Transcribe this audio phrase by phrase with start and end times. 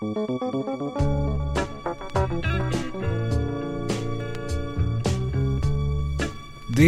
[0.00, 0.06] Det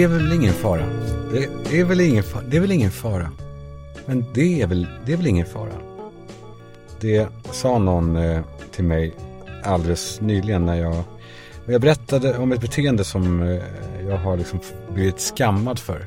[0.02, 0.86] är väl ingen fara.
[1.70, 3.32] Det är väl ingen, fa- det är väl ingen fara.
[4.06, 5.72] Men det är väl, det är väl ingen fara.
[7.00, 9.14] Det sa någon eh, till mig
[9.64, 11.04] alldeles nyligen när jag,
[11.66, 13.62] jag berättade om ett beteende som eh,
[14.08, 14.60] jag har liksom
[14.94, 16.06] blivit skammad för.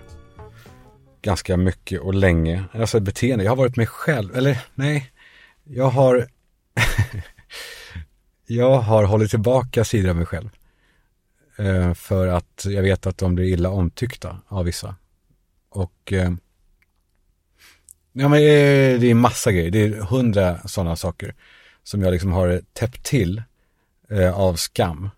[1.21, 2.63] Ganska mycket och länge.
[2.73, 5.11] Alltså ett beteende, jag har varit mig själv, eller nej,
[5.63, 6.27] jag har
[8.45, 10.49] jag har hållit tillbaka sidor av mig själv.
[11.57, 14.95] Eh, för att jag vet att de blir illa omtyckta av vissa.
[15.69, 16.31] Och eh,
[18.11, 19.71] ja, men eh, det är massa grejer.
[19.71, 21.35] Det är hundra sådana saker
[21.83, 23.43] som jag liksom har täppt till
[24.09, 25.09] eh, av skam.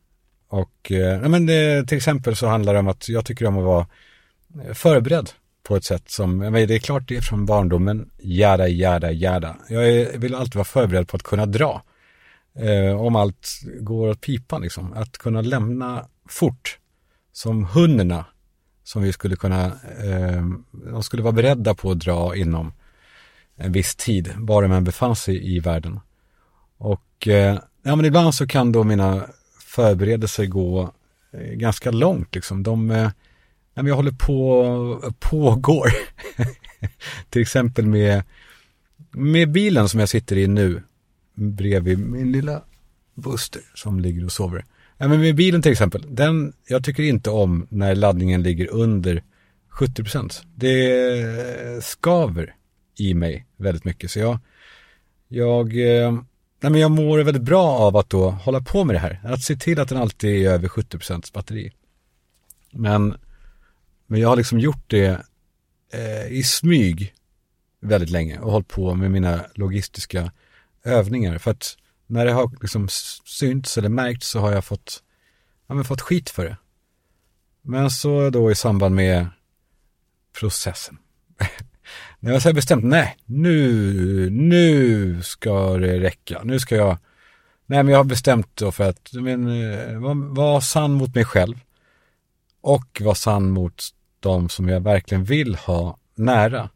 [0.47, 3.57] Och eh, ja, men det, till exempel så handlar det om att jag tycker om
[3.57, 3.87] att vara
[4.65, 5.29] eh, förberedd
[5.63, 9.55] på ett sätt som, men det är klart det är från barndomen, jada, jada, jada.
[9.69, 11.83] Jag är, vill alltid vara förberedd på att kunna dra.
[12.55, 13.49] Eh, om allt
[13.79, 14.93] går åt pipan liksom.
[14.93, 16.79] Att kunna lämna fort.
[17.31, 18.25] Som hundarna
[18.83, 19.65] som vi skulle kunna,
[20.03, 22.73] eh, de skulle vara beredda på att dra inom
[23.55, 25.99] en viss tid, bara man befann sig i världen.
[26.77, 29.25] Och eh, ja, men ibland så kan då mina
[29.59, 30.93] förberedelser gå
[31.33, 32.63] eh, ganska långt liksom.
[32.63, 33.09] De, eh,
[33.73, 35.87] men jag håller på, pågår.
[37.29, 38.23] Till exempel med,
[39.11, 40.83] med bilen som jag sitter i nu,
[41.35, 42.61] bredvid min lilla
[43.13, 44.65] Buster som ligger och sover.
[44.97, 49.23] Nej, men med bilen till exempel, den, jag tycker inte om när laddningen ligger under
[49.71, 50.43] 70%.
[50.55, 52.55] Det skaver
[52.97, 54.11] i mig väldigt mycket.
[54.11, 54.39] Så jag,
[55.27, 56.11] jag, eh,
[56.59, 59.21] nej men jag mår väldigt bra av att då hålla på med det här.
[59.23, 61.71] Att se till att den alltid är över 70% batteri.
[62.71, 63.15] Men,
[64.13, 65.25] men jag har liksom gjort det
[65.93, 67.13] eh, i smyg
[67.81, 70.31] väldigt länge och hållit på med mina logistiska
[70.83, 71.37] övningar.
[71.37, 72.87] För att när det har liksom
[73.25, 75.03] synts eller märkts så har jag fått,
[75.67, 76.57] ja, men fått skit för det.
[77.61, 79.27] Men så då i samband med
[80.39, 80.97] processen.
[82.19, 86.41] när jag har bestämt, nej, nu, nu ska det räcka.
[86.43, 86.97] Nu ska jag,
[87.65, 91.25] nej men jag har bestämt då för att, men, eh, vara var sann mot mig
[91.25, 91.55] själv.
[92.61, 96.69] Och vara sann mot de som jag verkligen vill ha nära.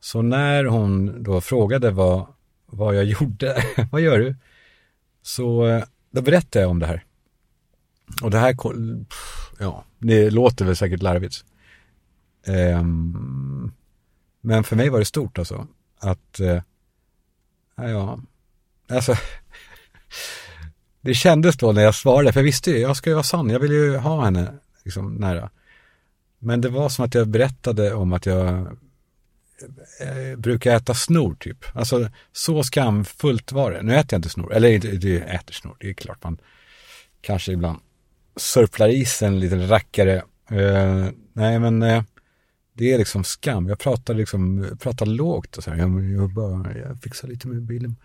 [0.00, 2.26] Så när hon då frågade vad,
[2.66, 4.36] vad jag gjorde, vad gör du?
[5.22, 7.04] Så eh, då berättade jag om det här.
[8.22, 8.56] Och det här,
[9.58, 11.44] ja, det låter väl säkert larvigt.
[12.46, 13.72] Um,
[14.40, 15.66] men för mig var det stort alltså.
[15.98, 16.60] Att, uh,
[17.76, 18.20] ja,
[18.88, 19.14] alltså,
[21.00, 23.50] det kändes då när jag svarade, för jag visste ju, jag ska ju vara sann,
[23.50, 24.54] jag vill ju ha henne
[24.84, 25.50] liksom nära.
[26.40, 28.66] Men det var som att jag berättade om att jag
[30.00, 31.64] eh, brukar äta snor typ.
[31.74, 33.82] Alltså så skamfullt var det.
[33.82, 36.38] Nu äter jag inte snor, eller det äter snor, det är klart man
[37.20, 37.78] kanske ibland
[38.36, 40.22] sörplar i sig en liten rackare.
[40.52, 42.02] Uh, nej men uh,
[42.72, 43.68] det är liksom skam.
[43.68, 45.78] Jag pratar liksom, pratar lågt och så här.
[45.78, 47.96] Jag, jag bara, jag fixar lite med bilen.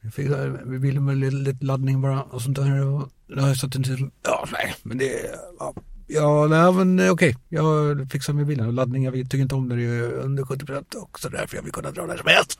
[0.00, 2.86] Jag fixar med bilen med lite, lite laddning bara och sånt där.
[2.86, 5.74] Och, jag har satt en till, ja nej men det, ja,
[6.06, 7.36] Ja, nej men eh, okej.
[7.48, 9.04] Jag fixar med bilen och laddning.
[9.04, 11.72] Jag tycker inte om när det är under 70 procent och så därför jag vill
[11.72, 12.58] kunna dra när som helst.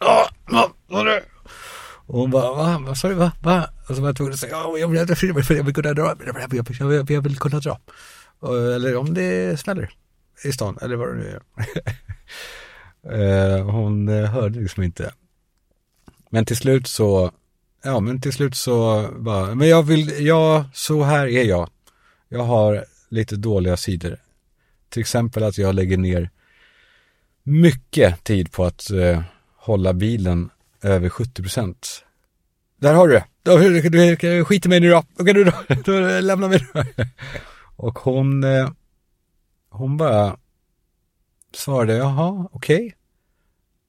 [2.06, 2.83] Och hon bara, va?
[2.87, 3.15] Vad sa du?
[3.15, 3.33] Va?
[3.43, 3.69] Va?
[3.88, 6.16] Och så var jag tvungen att säga, ja, jag vill, för jag vill kunna dra.
[7.09, 7.78] Jag vill kunna dra.
[8.75, 9.91] Eller om det smäller
[10.44, 11.41] i stan, eller vad det nu är.
[13.10, 15.12] Eh, hon eh, hörde liksom inte.
[16.31, 17.31] Men till slut så,
[17.83, 21.69] ja men till slut så bara, men jag vill, ja, så här är jag.
[22.28, 22.84] Jag har
[23.15, 24.17] lite dåliga sidor.
[24.89, 26.31] Till exempel att jag lägger ner
[27.43, 29.23] mycket tid på att eh,
[29.57, 30.51] hålla bilen
[30.83, 32.05] över 70 procent.
[32.77, 33.25] Där har du det.
[33.43, 35.05] Du, du, du, skit i mig nu då.
[35.19, 35.53] Okej, du då.
[35.85, 36.85] då lämna mig då.
[37.77, 38.71] Och hon, eh,
[39.69, 40.37] hon bara
[41.55, 42.77] svarade, jaha, okej.
[42.77, 42.93] Okay.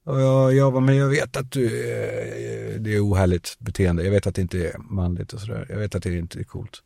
[0.06, 4.04] Och jag, jag bara, men jag vet att du, eh, det är ohärligt beteende.
[4.04, 5.66] Jag vet att det inte är manligt och sådär.
[5.70, 6.84] Jag vet att det inte är coolt.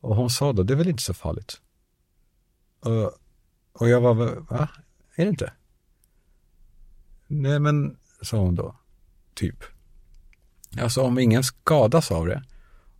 [0.00, 1.60] Och hon sa då, det är väl inte så farligt.
[2.80, 3.12] Och,
[3.72, 4.14] och jag var,
[4.50, 4.68] va?
[5.14, 5.52] Är det inte?
[7.26, 8.76] Nej men, sa hon då,
[9.34, 9.64] typ.
[10.80, 12.44] Alltså om ingen skadas av det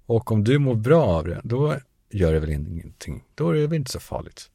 [0.06, 1.76] och om du mår bra av det, då
[2.10, 3.24] gör det väl ingenting.
[3.34, 4.50] Då är det väl inte så farligt.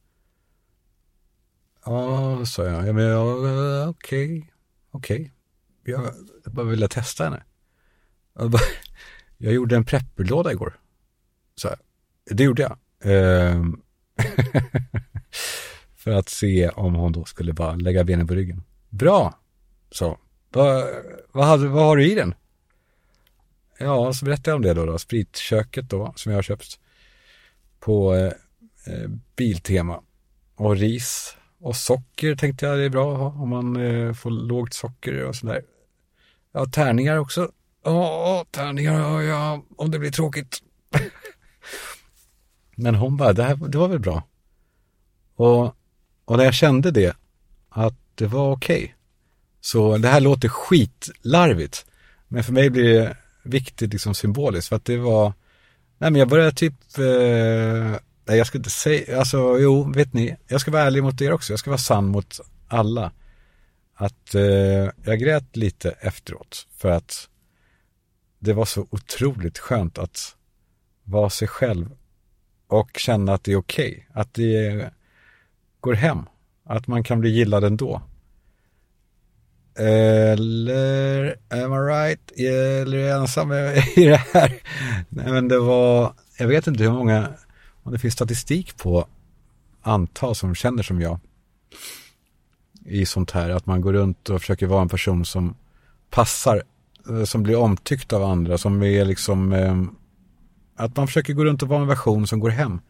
[1.84, 2.88] Ja, sa jag.
[2.88, 3.16] Ja, men
[3.88, 4.52] okej,
[4.90, 5.20] okej.
[5.20, 5.30] Okay.
[5.84, 7.44] Jag bara ville testa henne.
[8.34, 8.62] Jag, bara,
[9.36, 10.80] jag gjorde en prepperlåda igår.
[11.54, 11.78] sa jag.
[12.30, 12.78] Det gjorde jag.
[13.04, 13.80] Ehm.
[15.96, 18.62] för att se om hon då skulle bara lägga benen på ryggen.
[18.88, 19.38] Bra,
[19.90, 20.18] så.
[20.50, 20.84] Vad,
[21.32, 22.34] vad, hade, vad har du i den?
[23.78, 26.80] ja, så berättade jag om det då, då spritköket då, som jag har köpt
[27.80, 28.32] på eh,
[28.94, 30.02] eh, Biltema.
[30.54, 34.30] Och ris och socker tänkte jag det är bra att ha om man eh, får
[34.30, 35.62] lågt socker och sådär.
[36.52, 37.50] Ja, tärningar också.
[37.84, 40.62] Ja, tärningar har jag om det blir tråkigt.
[42.78, 44.22] Men hon bara, det, här, det var väl bra.
[45.36, 45.76] Och,
[46.24, 47.16] och när jag kände det,
[47.68, 48.76] att det var okej.
[48.76, 48.90] Okay.
[49.60, 51.86] Så det här låter skitlarvigt.
[52.28, 54.68] Men för mig blir det viktigt liksom symboliskt.
[54.68, 55.32] För att det var,
[55.98, 60.36] nej men jag började typ, eh, nej jag ska inte säga, alltså jo, vet ni,
[60.48, 61.52] jag ska vara ärlig mot er också.
[61.52, 63.12] Jag ska vara sann mot alla.
[63.94, 66.66] Att eh, jag grät lite efteråt.
[66.76, 67.28] För att
[68.38, 70.36] det var så otroligt skönt att
[71.04, 71.90] vara sig själv
[72.68, 73.88] och känna att det är okej.
[73.90, 74.90] Okay, att det
[75.80, 76.26] går hem.
[76.64, 78.02] Att man kan bli gillad ändå.
[79.78, 82.32] Eller, am I right?
[82.36, 83.52] Eller är jag ensam
[83.96, 84.60] i det här?
[85.08, 87.28] Nej men det var, jag vet inte hur många,
[87.82, 89.06] om det finns statistik på
[89.82, 91.18] antal som känner som jag.
[92.84, 95.54] I sånt här, att man går runt och försöker vara en person som
[96.10, 96.62] passar,
[97.10, 99.82] eh, som blir omtyckt av andra, som är liksom, eh,
[100.76, 102.80] att man försöker gå runt och vara en version som går hem.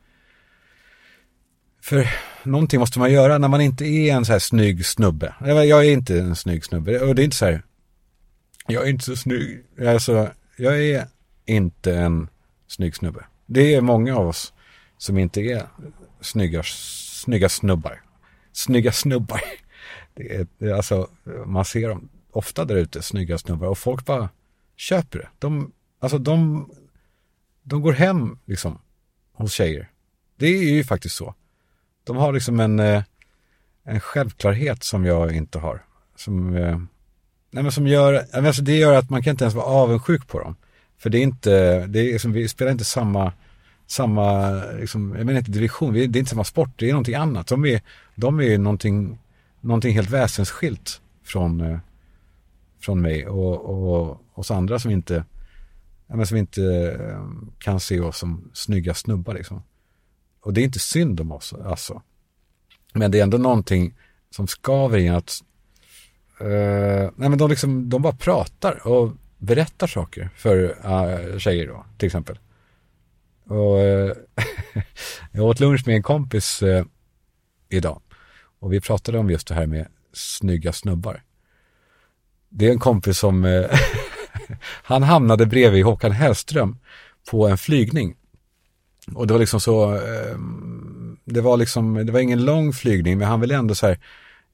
[1.82, 2.08] För
[2.42, 5.34] någonting måste man göra när man inte är en så här snygg snubbe.
[5.40, 7.62] Jag är inte en snygg snubbe och det är inte så här,
[8.66, 9.64] jag är inte så snygg.
[9.86, 11.06] Alltså, jag är
[11.46, 12.28] inte en
[12.66, 13.24] snygg snubbe.
[13.46, 14.52] Det är många av oss
[14.98, 15.66] som inte är
[16.20, 16.62] snygga,
[17.00, 18.02] snygga snubbar.
[18.52, 19.40] Snygga snubbar.
[20.14, 21.08] Det är, det är alltså,
[21.46, 24.28] man ser dem ofta där ute, snygga snubbar och folk bara
[24.76, 25.28] köper det.
[25.38, 26.70] De, alltså de,
[27.68, 28.78] de går hem liksom
[29.32, 29.90] hos tjejer.
[30.36, 31.34] Det är ju faktiskt så.
[32.04, 33.02] De har liksom en, eh,
[33.84, 35.84] en självklarhet som jag inte har.
[36.16, 36.78] Som, eh,
[37.50, 40.40] nej men som gör, alltså det gör att man kan inte ens vara avundsjuk på
[40.40, 40.56] dem.
[40.98, 43.32] För det är inte, det är liksom, vi spelar inte samma,
[43.86, 47.46] samma, liksom, jag menar inte division, det är inte samma sport, det är någonting annat.
[47.46, 47.80] De är,
[48.14, 49.18] de är någonting,
[49.60, 51.78] någonting helt väsensskilt från, eh,
[52.80, 55.24] från mig och, och oss andra som inte,
[56.06, 56.62] men som inte
[57.00, 57.26] eh,
[57.58, 59.62] kan se oss som snygga snubbar liksom.
[60.40, 62.02] Och det är inte synd om oss, alltså.
[62.92, 63.94] Men det är ändå någonting
[64.30, 65.42] som skaver i att
[66.40, 70.56] uh, nej men de, liksom, de bara pratar och berättar saker för
[70.86, 72.38] uh, tjejer då, till exempel.
[73.44, 74.12] Och uh,
[75.32, 76.84] jag åt lunch med en kompis uh,
[77.68, 78.00] idag.
[78.58, 81.22] Och vi pratade om just det här med snygga snubbar.
[82.48, 83.44] Det är en kompis som,
[84.82, 86.78] han hamnade bredvid Håkan Hellström
[87.30, 88.14] på en flygning
[89.14, 90.36] och det var liksom så, eh,
[91.24, 93.98] det var liksom, det var ingen lång flygning, men han ville ändå så här,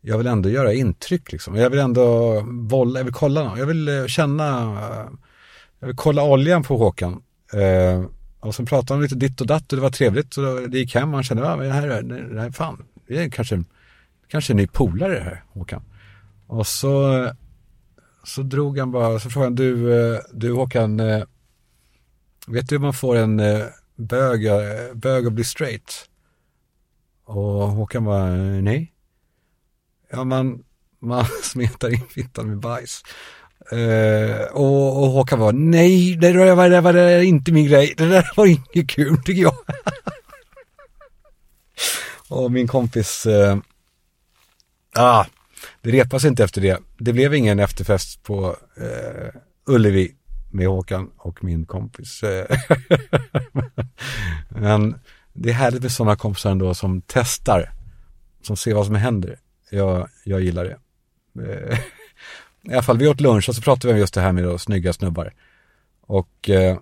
[0.00, 1.56] jag vill ändå göra intryck liksom.
[1.56, 4.74] Jag vill ändå bolla, jag vill kolla, jag vill eh, känna,
[5.80, 7.22] jag vill kolla oljan på Håkan.
[7.52, 8.04] Eh,
[8.40, 10.94] och så pratade han lite ditt och datt och det var trevligt och det gick
[10.94, 13.64] hem och han kände, ja, men det här, det här, fan, det är kanske,
[14.28, 15.82] kanske en ny polare det här, Håkan.
[16.46, 17.24] Och så,
[18.24, 21.24] så drog han bara, så frågade han, du, eh, du Håkan, eh,
[22.46, 23.64] vet du hur man får en eh,
[23.96, 24.40] bög,
[24.94, 26.08] bög att bli straight.
[27.24, 28.26] Och Håkan bara,
[28.60, 28.92] nej.
[30.10, 30.64] Ja, man,
[30.98, 33.02] man smetar in fittan med bajs.
[33.72, 37.94] Uh, och, och Håkan var nej, det där var, det var det inte min grej,
[37.96, 39.54] det där var inget kul tycker jag.
[42.28, 43.56] och min kompis, uh,
[44.94, 45.24] ah,
[45.80, 46.78] det repas inte efter det.
[46.98, 50.14] Det blev ingen efterfest på eh, Ullevi
[50.50, 52.20] med Håkan och min kompis.
[54.48, 54.98] Men
[55.32, 57.72] det är härligt med sådana kompisar ändå som testar,
[58.42, 59.38] som ser vad som händer.
[59.70, 60.78] Jag, jag gillar det.
[61.42, 61.78] Eh,
[62.62, 64.44] I alla fall, vi åt lunch och så pratade vi om just det här med
[64.44, 65.32] då, snygga snubbar.
[66.00, 66.78] Och eh,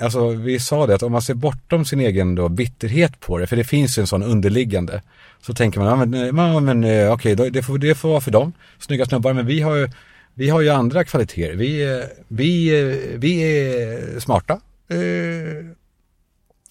[0.00, 3.46] alltså vi sa det att om man ser bortom sin egen då bitterhet på det,
[3.46, 5.02] för det finns ju en sån underliggande,
[5.40, 8.08] så tänker man, ja men, eh, ja, men eh, okej, okej, det, får, det får
[8.08, 9.88] vara för dem, snygga snubbar, men vi har ju
[10.34, 11.54] vi har ju andra kvaliteter.
[11.54, 12.70] Vi, eh, vi,
[13.18, 14.60] vi är smarta.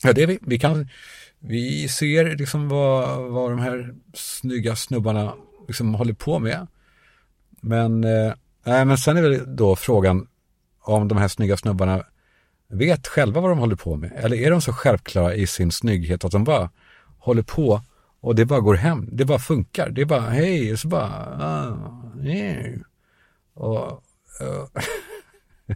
[0.04, 0.40] Ja, det är vi.
[0.42, 0.88] Vi, kan,
[1.40, 5.34] vi ser liksom vad, vad de här snygga snubbarna
[5.68, 6.68] liksom håller på med.
[7.62, 10.28] Men, eh, men sen är det då frågan
[10.82, 12.04] om de här snygga snubbarna
[12.72, 14.12] vet själva vad de håller på med.
[14.16, 16.70] Eller är de så självklara i sin snygghet att de bara
[17.20, 17.82] håller på
[18.22, 19.10] och det bara går hem.
[19.12, 19.90] Det bara funkar.
[19.90, 22.80] Det är bara hej, och så bara ah, yeah.
[23.54, 24.04] Och,
[24.42, 24.66] uh.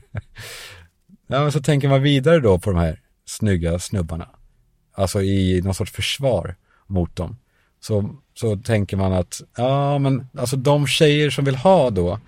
[1.28, 4.30] ja, men så tänker man vidare då på de här snygga snubbarna.
[4.94, 6.56] Alltså i någon sorts försvar
[6.88, 7.38] mot dem.
[7.80, 12.20] Så, så tänker man att, ja men alltså de tjejer som vill ha då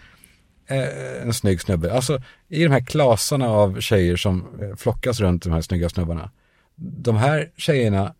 [0.67, 1.93] Eh, en snygg snubbe.
[1.93, 6.31] Alltså i de här klasarna av tjejer som eh, flockas runt de här snygga snubbarna.
[6.75, 8.13] De här tjejerna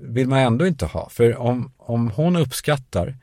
[0.00, 1.08] vill man ändå inte ha.
[1.08, 3.16] För om, om hon uppskattar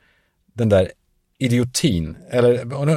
[0.52, 0.92] den där
[1.38, 2.52] idiotin, eller,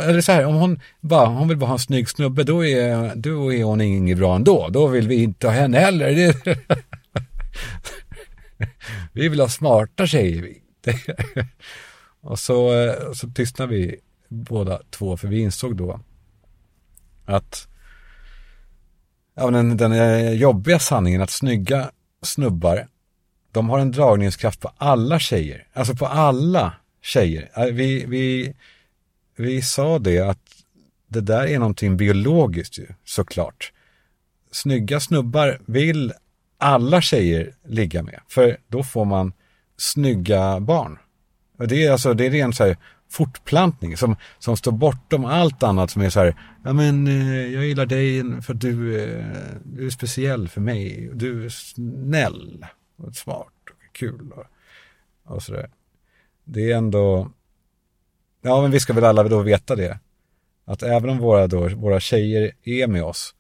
[0.10, 3.16] eller så här, om hon bara, hon vill bara ha en snygg snubbe, då är,
[3.16, 4.70] då är hon inget bra ändå.
[4.70, 6.34] Då vill vi inte ha henne heller.
[9.14, 10.50] vi vill ha smarta tjejer.
[12.22, 14.00] och så, eh, så tystnar vi
[14.34, 16.00] båda två, för vi insåg då
[17.26, 17.68] att
[19.36, 22.88] ja, den, den eh, jobbiga sanningen att snygga snubbar,
[23.52, 25.68] de har en dragningskraft på alla tjejer.
[25.74, 27.52] Alltså på alla tjejer.
[27.56, 28.54] Eh, vi, vi,
[29.36, 30.40] vi sa det att
[31.08, 33.72] det där är någonting biologiskt ju, såklart.
[34.52, 36.14] Snygga snubbar vill
[36.58, 39.34] alla tjejer ligga med, för då får man
[39.78, 40.98] snygga barn.
[41.58, 42.78] Och det är alltså, det är rent så här
[43.14, 47.66] fortplantning som, som står bortom allt annat som är så här, ja men eh, jag
[47.66, 49.26] gillar dig för att du, eh,
[49.64, 52.66] du är speciell för mig, du är snäll
[52.98, 54.46] och smart och kul och,
[55.34, 55.70] och sådär.
[56.44, 57.32] Det är ändå,
[58.42, 60.00] ja men vi ska väl alla då veta det,
[60.66, 63.36] att även om våra, då, våra tjejer är med oss,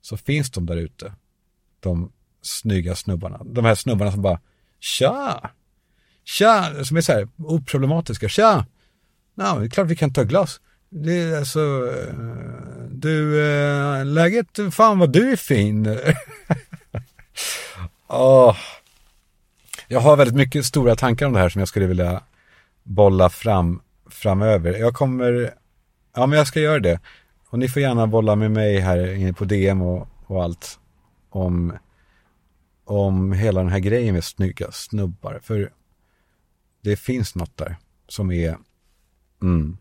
[0.00, 1.12] så finns de där ute,
[1.80, 2.12] de
[2.42, 4.40] snygga snubbarna, de här snubbarna som bara,
[4.80, 5.50] tja,
[6.24, 8.66] tja, som är så här oproblematiska, tja,
[9.34, 10.60] Ja, det är klart vi kan ta glas.
[10.88, 12.14] Det är alltså, eh,
[12.90, 15.98] du, äh, läget, fan vad du är fin.
[18.08, 18.56] oh.
[19.88, 22.22] Jag har väldigt mycket stora tankar om det här som jag skulle vilja
[22.82, 24.78] bolla fram framöver.
[24.78, 25.54] Jag kommer,
[26.14, 27.00] ja men jag ska göra det.
[27.48, 30.78] Och ni får gärna bolla med mig här inne på DM och, och allt
[31.30, 31.72] om,
[32.84, 35.40] om hela den här grejen med snygga snubbar.
[35.42, 35.72] För
[36.82, 37.76] det finns något där
[38.08, 38.56] som är
[39.42, 39.76] Mm.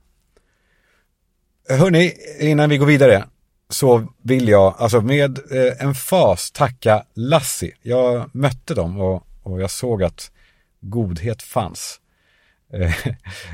[1.70, 3.25] Hörni, innan vi går vidare
[3.70, 7.72] så vill jag alltså med eh, en fas tacka Lassi.
[7.82, 10.32] Jag mötte dem och, och jag såg att
[10.80, 12.00] godhet fanns.
[12.74, 13.08] Eh,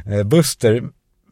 [0.14, 0.84] eh, Buster,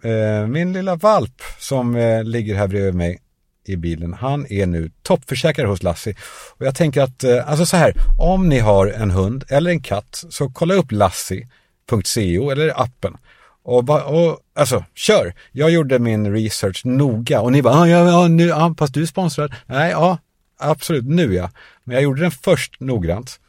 [0.04, 3.20] eh, min lilla valp som eh, ligger här bredvid mig
[3.66, 6.16] i bilen, han är nu toppförsäkrad hos Lassi.
[6.58, 9.82] Och jag tänker att, eh, alltså så här, om ni har en hund eller en
[9.82, 13.18] katt så kolla upp lassi.co eller appen
[13.64, 15.34] och, ba, och alltså, kör!
[15.52, 19.02] Jag gjorde min research noga och ni bara, ah, ja, ja, nu, ja, fast du
[19.02, 19.54] är sponsrad.
[19.66, 20.18] Nej, ja,
[20.60, 21.50] absolut, nu ja.
[21.84, 23.40] Men jag gjorde den först noggrant.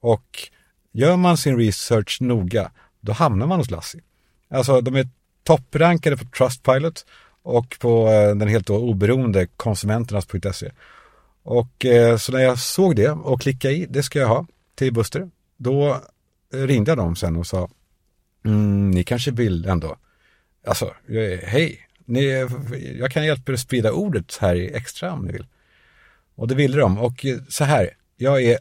[0.00, 0.48] Och
[0.92, 2.70] gör man sin research noga,
[3.00, 4.00] då hamnar man hos Lassie.
[4.50, 5.08] Alltså, de är
[5.44, 7.06] topprankade på Trustpilot
[7.42, 10.70] och på eh, den helt oberoende konsumenternas.se.
[11.42, 14.92] Och eh, så när jag såg det och klickade i, det ska jag ha till
[14.92, 16.00] Buster, då
[16.54, 17.68] eh, ringde jag dem sen och sa,
[18.48, 19.96] Mm, ni kanske vill ändå.
[20.66, 20.94] Alltså,
[21.42, 22.48] hej, ni,
[22.98, 25.46] jag kan hjälpa er att sprida ordet här i extra om ni vill.
[26.34, 26.98] Och det ville de.
[26.98, 28.58] Och eh, så här, jag är,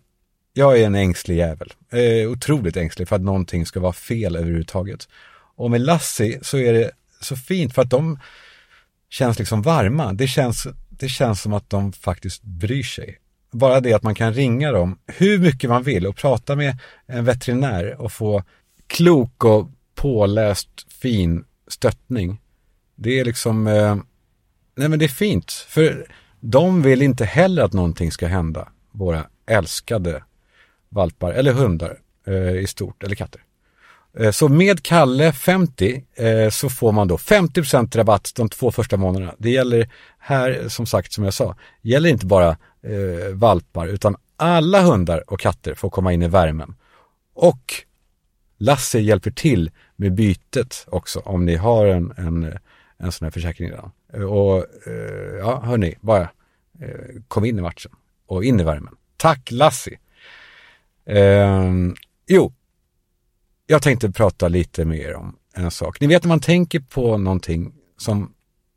[0.54, 1.74] jag är en ängslig jävel.
[1.90, 5.08] Eh, otroligt ängslig för att någonting ska vara fel överhuvudtaget.
[5.56, 6.92] Och med Lassie så är det
[7.22, 8.20] så fint för att de
[9.10, 10.14] känns liksom varma.
[10.14, 13.18] Det känns, det känns som att de faktiskt bryr sig.
[13.52, 17.26] Bara det att man kan ringa dem hur mycket man vill och prata med en
[17.26, 18.44] veterinär och få
[18.88, 22.42] klok och påläst fin stöttning.
[22.96, 23.96] Det är liksom, eh,
[24.76, 25.52] nej men det är fint.
[25.52, 26.08] För
[26.40, 30.24] de vill inte heller att någonting ska hända våra älskade
[30.90, 33.42] valpar eller hundar eh, i stort, eller katter.
[34.20, 38.98] Eh, så med Kalle 50 eh, så får man då 50% rabatt de två första
[38.98, 39.36] månaderna.
[39.38, 39.90] Det gäller
[40.20, 45.40] här, som sagt, som jag sa, gäller inte bara eh, valpar utan alla hundar och
[45.40, 46.76] katter får komma in i värmen.
[47.36, 47.74] Och
[48.60, 52.58] Lasse hjälper till med bytet också om ni har en, en,
[52.98, 53.92] en sån här försäkring redan.
[54.30, 56.30] Och eh, ja, hörni, bara
[56.80, 57.92] eh, kom in i matchen
[58.28, 58.96] och in i värmen.
[59.18, 60.00] Tack Lassi!
[61.06, 61.74] Eh,
[62.28, 62.54] jo,
[63.68, 66.02] jag tänkte prata lite mer om en sak.
[66.02, 68.34] Ni vet när man tänker på någonting som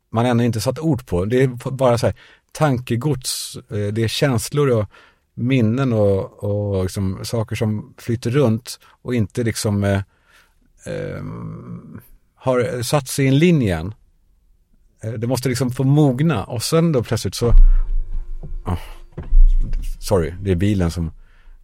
[0.09, 1.25] man ännu inte satt ord på.
[1.25, 2.15] Det är bara så här
[2.51, 4.85] tankegods, eh, det är känslor och
[5.33, 10.01] minnen och, och liksom saker som flyter runt och inte liksom
[10.85, 11.23] eh,
[12.35, 13.93] har satt sig i en linje än.
[15.03, 17.47] Eh, det måste liksom få mogna och sen då plötsligt så
[18.65, 18.79] oh,
[19.99, 21.11] Sorry, det är bilen som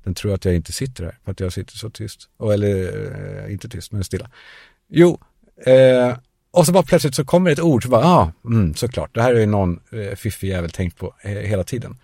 [0.03, 2.29] den tror att jag inte sitter här för att jag sitter så tyst.
[2.37, 4.29] Och, eller eh, inte tyst, men stilla.
[4.89, 5.19] Jo,
[5.65, 6.17] eh,
[6.51, 9.21] och så bara plötsligt så kommer ett ord så bara, ja, ah, mm, såklart, det
[9.21, 11.97] här är ju någon eh, fiffig jävel tänkt på eh, hela tiden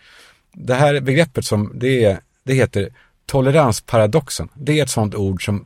[0.54, 2.90] det här begreppet som det, är, det heter
[3.26, 4.50] toleransparadoxen.
[4.56, 5.66] Det är ett sånt ord som,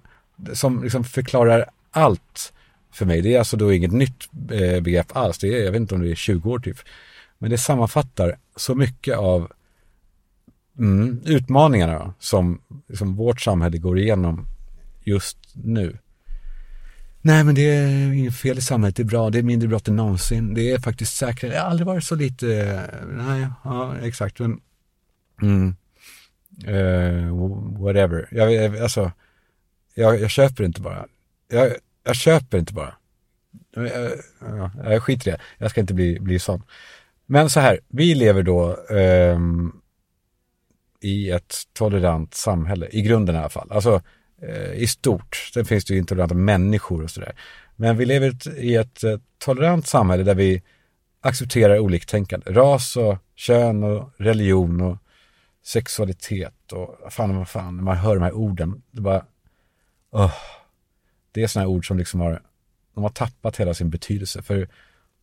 [0.54, 2.54] som liksom förklarar allt
[2.92, 3.22] för mig.
[3.22, 5.38] Det är alltså då inget nytt eh, begrepp alls.
[5.38, 6.78] Det är, jag vet inte om det är 20 år typ.
[7.38, 9.52] Men det sammanfattar så mycket av
[10.80, 12.62] mm, utmaningarna som,
[12.94, 14.48] som vårt samhälle går igenom
[15.04, 15.98] just nu.
[17.22, 18.96] Nej, men det är inget fel i samhället.
[18.96, 19.30] Det är bra.
[19.30, 20.54] Det är mindre brott än någonsin.
[20.54, 21.52] Det är faktiskt säkrare.
[21.52, 22.46] Det har aldrig varit så lite.
[23.08, 24.40] Nej, ja, exakt.
[24.40, 24.60] Men,
[25.42, 25.76] mm,
[26.68, 28.28] uh, whatever.
[28.32, 29.12] Jag, alltså,
[29.98, 31.06] jag, jag köper inte bara.
[31.48, 31.72] Jag,
[32.04, 32.94] jag köper inte bara.
[33.76, 35.40] Jag, jag, jag skiter i det.
[35.58, 36.64] Jag ska inte bli, bli sån.
[37.26, 39.40] Men så här, vi lever då eh,
[41.02, 43.72] i ett tolerant samhälle, i grunden i alla fall.
[43.72, 44.02] Alltså
[44.42, 45.36] eh, i stort.
[45.54, 47.36] Sen finns det ju intoleranta människor och sådär.
[47.76, 50.64] Men vi lever i ett eh, tolerant samhälle där vi
[51.22, 52.52] accepterar oliktänkande.
[52.52, 54.98] Ras och kön och religion och
[55.66, 59.26] sexualitet och fan vad fan, när man hör de här orden, det bara,
[60.26, 60.34] oh,
[61.32, 62.42] det är sådana här ord som liksom har,
[62.94, 64.42] de har tappat hela sin betydelse.
[64.42, 64.68] För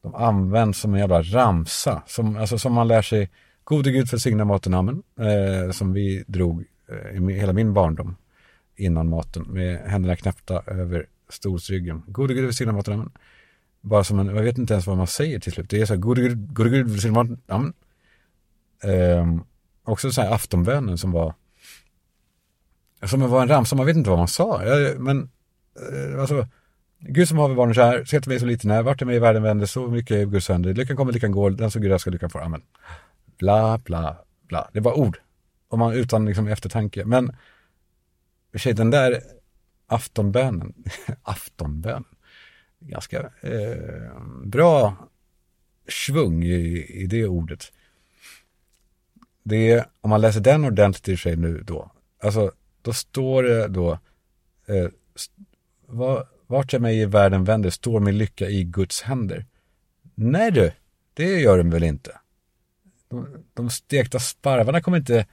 [0.03, 3.31] de används som en jävla ramsa, som, alltså, som man lär sig,
[3.65, 8.17] gode gud välsigna maten amen, eh, som vi drog eh, i hela min barndom
[8.77, 12.03] innan maten med händerna knäppta över stolsryggen.
[12.07, 13.13] Gode gud välsigna maten amen.
[13.81, 15.71] Bara som en, jag vet inte ens vad man säger till slut.
[15.71, 17.73] Det är så här, gode gud, gode gud välsigna maten amen.
[18.83, 19.45] Eh,
[19.85, 21.35] också så här aftonbönen som var
[23.07, 24.65] som var en ramsa, man vet inte vad man sa.
[24.65, 25.31] Jag, men
[25.93, 26.47] eh, alltså
[26.99, 29.19] Gud som har vi barnen kär, sätter mig så lite när, vart är mig i
[29.19, 32.11] världen vänder, så mycket är Guds händer, lyckan kommer, lyckan går, den som Gud ska
[32.11, 32.63] lyckan får, amen.
[33.39, 34.17] Bla, bla,
[34.49, 34.71] bla.
[34.73, 35.19] Det var ord.
[35.69, 37.05] Om man, utan liksom eftertanke.
[37.05, 37.37] Men,
[38.57, 39.21] tjej, den där
[39.87, 40.75] aftonbönen,
[41.23, 42.05] aftonbön,
[42.79, 44.97] ganska eh, bra
[45.89, 47.73] svung i, i det ordet.
[49.43, 51.91] Det är, om man läser den ordentligt i sig nu då,
[52.23, 52.53] alltså
[52.85, 53.99] då står det då,
[54.67, 54.89] eh,
[56.47, 59.47] vart jag mig i världen vänder står min lycka i Guds händer.
[60.15, 60.73] Nej du,
[61.15, 62.19] det gör den väl inte.
[63.09, 65.27] De, de stekta sparvarna kommer inte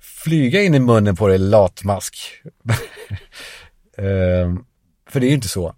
[0.00, 2.42] flyga in i munnen på dig latmask.
[3.96, 4.54] eh,
[5.06, 5.74] för det är ju inte så.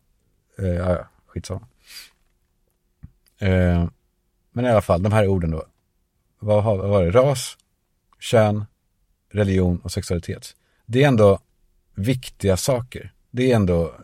[0.58, 1.68] Eh, ja, skitsamma.
[3.38, 3.88] Eh,
[4.52, 5.64] men i alla fall, de här orden då.
[6.38, 7.10] Vad, vad var det?
[7.10, 7.58] Ras,
[8.18, 8.64] kön,
[9.30, 10.56] religion och sexualitet.
[10.90, 11.38] Det är ändå
[11.94, 13.12] viktiga saker.
[13.30, 13.94] Det är ändå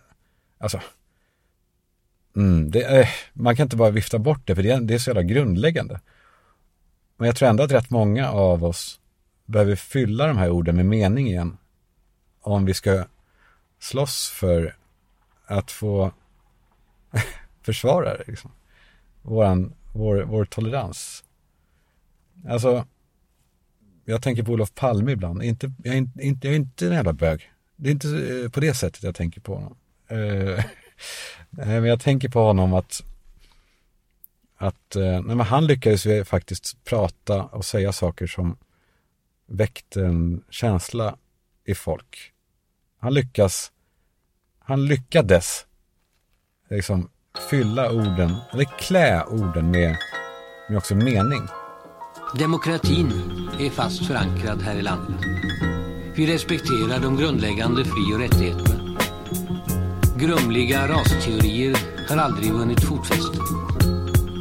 [0.58, 0.80] Alltså,
[2.36, 4.98] mm, det, eh, man kan inte bara vifta bort det för det är, det är
[4.98, 6.00] så jävla grundläggande.
[7.16, 9.00] Men jag tror ändå att rätt många av oss
[9.44, 11.56] behöver fylla de här orden med mening igen.
[12.40, 13.04] Om vi ska
[13.78, 14.76] slåss för
[15.46, 16.12] att få
[17.62, 18.50] försvara det, liksom.
[19.22, 21.24] Våran, vår, vår tolerans.
[22.48, 22.86] Alltså,
[24.08, 25.42] jag tänker på Olof Palme ibland.
[25.42, 27.50] Inte, jag, är inte, jag är inte en jävla bög.
[27.76, 29.76] Det är inte eh, på det sättet jag tänker på honom.
[30.08, 30.18] Eh,
[30.58, 30.64] eh,
[31.50, 33.02] men jag tänker på honom att,
[34.56, 38.56] att nej, men han lyckades ju faktiskt prata och säga saker som
[39.46, 41.16] väckte en känsla
[41.64, 42.32] i folk.
[42.98, 43.72] Han lyckas,
[44.58, 45.66] han lyckades
[46.70, 47.10] liksom
[47.50, 49.96] fylla orden, eller klä orden med,
[50.68, 51.42] med också mening.
[52.34, 53.12] Demokratin
[53.58, 55.20] är fast förankrad här i landet.
[56.14, 58.98] Vi respekterar de grundläggande fri och rättigheterna.
[60.18, 61.76] Grumliga rasteorier
[62.08, 63.38] har aldrig vunnit fotfäste.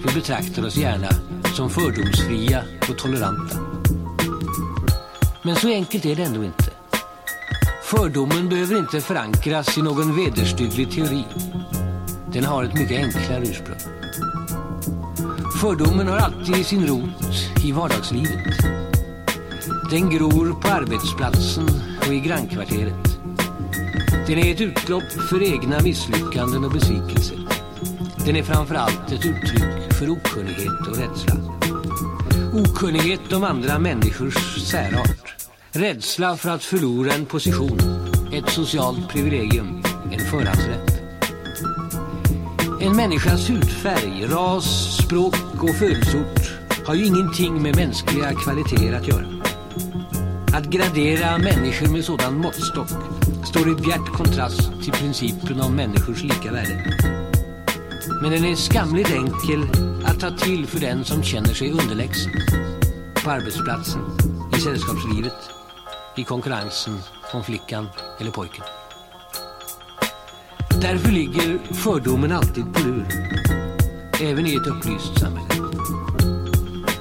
[0.08, 1.10] Vi betraktar oss gärna
[1.56, 3.58] som fördomsfria och toleranta.
[5.42, 6.72] Men så enkelt är det ändå inte.
[7.84, 11.26] Fördomen behöver inte förankras i någon vederstygglig teori.
[12.34, 14.05] Den har ett mycket enklare ursprung.
[15.66, 18.58] Fördomen har alltid sin rot i vardagslivet.
[19.92, 21.68] Den gror på arbetsplatsen
[22.08, 23.20] och i grannkvarteret.
[24.28, 27.38] Den är ett utlopp för egna misslyckanden och besvikelser.
[28.26, 31.36] Den är framförallt ett uttryck för okunnighet och rädsla.
[32.54, 35.36] Okunnighet om andra människors särart.
[35.72, 37.80] Rädsla för att förlora en position,
[38.34, 40.95] ett socialt privilegium, en förhandsrätt.
[42.86, 46.54] En människas hudfärg, ras, språk och födelseort
[46.86, 49.26] har ju ingenting med mänskliga kvaliteter att göra.
[50.54, 52.90] Att gradera människor med sådan måttstock
[53.46, 56.98] står i bjärt kontrast till principen om människors lika värde.
[58.22, 59.70] Men den är skamligt enkel
[60.06, 62.32] att ta till för den som känner sig underlägsen.
[63.24, 64.02] På arbetsplatsen,
[64.58, 65.50] i sällskapslivet,
[66.16, 66.98] i konkurrensen
[67.34, 68.64] om flickan eller pojken.
[70.86, 73.06] Därför ligger fördomen alltid på lur.
[74.22, 75.70] Även i ett upplyst samhälle.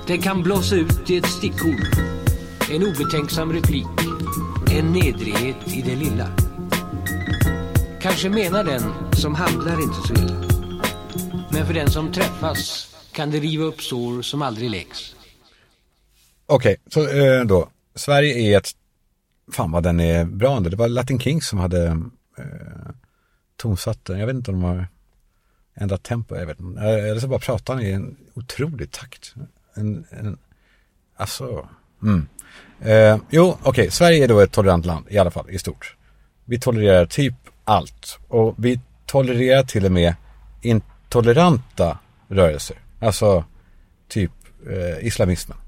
[0.07, 1.87] Den kan blåsa ut i ett stickord.
[2.71, 3.87] En obetänksam replik.
[4.71, 6.29] En nedrighet i det lilla
[8.01, 10.45] Kanske menar den som handlar inte så illa.
[11.53, 15.17] Men för den som träffas kan det riva upp sår som aldrig läks.
[16.47, 17.69] Okej, så eh, då.
[17.95, 18.71] Sverige är ett,
[19.53, 20.71] fan vad den är bra ändå.
[20.71, 21.87] Det var Latin Kings som hade
[22.39, 22.95] eh,
[23.57, 24.19] tonsatt den.
[24.19, 24.87] Jag vet inte om de har
[25.75, 26.37] ändrat tempo.
[26.37, 26.81] Jag vet inte.
[26.81, 29.35] Eh, eller så bara pratar han i en otrolig takt.
[29.75, 30.39] En, en,
[31.17, 31.69] alltså,
[32.03, 32.27] mm.
[32.81, 35.97] eh, jo, okej, Sverige är då ett tolerant land i alla fall, i stort.
[36.45, 38.19] Vi tolererar typ allt.
[38.29, 40.15] Och vi tolererar till och med
[40.63, 42.77] intoleranta rörelser.
[43.01, 43.45] Alltså,
[44.09, 44.33] typ
[44.71, 45.59] eh, islamismen.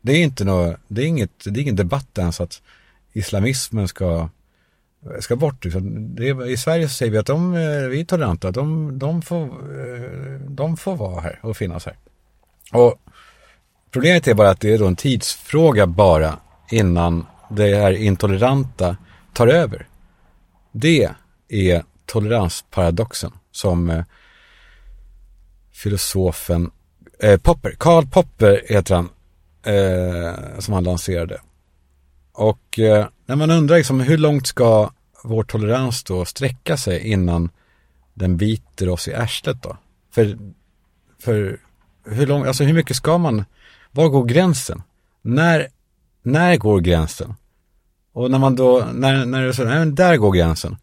[0.00, 2.62] Det är inte något, det är inget, det är ingen debatt ens att
[3.12, 4.28] islamismen ska,
[5.20, 5.64] ska bort.
[5.64, 6.14] Liksom.
[6.14, 9.42] Det I Sverige så säger vi att de, eh, vi är toleranta, de, de, får,
[9.44, 11.96] eh, de får vara här och finnas här.
[12.72, 12.94] Och
[13.90, 16.38] problemet är bara att det är då en tidsfråga bara
[16.70, 18.96] innan det här intoleranta
[19.32, 19.88] tar över.
[20.72, 21.08] Det
[21.48, 24.04] är toleransparadoxen som eh,
[25.72, 26.70] filosofen
[27.18, 29.08] eh, Popper, Karl Popper heter han,
[29.62, 31.40] eh, som han lanserade.
[32.32, 34.90] Och eh, när man undrar liksom, hur långt ska
[35.26, 37.50] vår tolerans då sträcka sig innan
[38.14, 39.76] den biter oss i arslet då?
[40.10, 40.38] För,
[41.18, 41.60] för
[42.04, 43.44] hur långt, alltså hur mycket ska man,
[43.90, 44.82] var går gränsen?
[45.22, 45.68] När,
[46.22, 47.34] när går gränsen?
[48.12, 50.76] Och när man då, när, när det är så, nej men där går gränsen.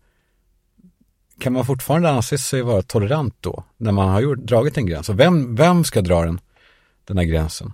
[1.39, 3.63] Kan man fortfarande anse sig vara tolerant då?
[3.77, 5.10] När man har gjort, dragit en gräns?
[5.10, 6.39] Och vem, vem ska dra den,
[7.06, 7.73] den här gränsen?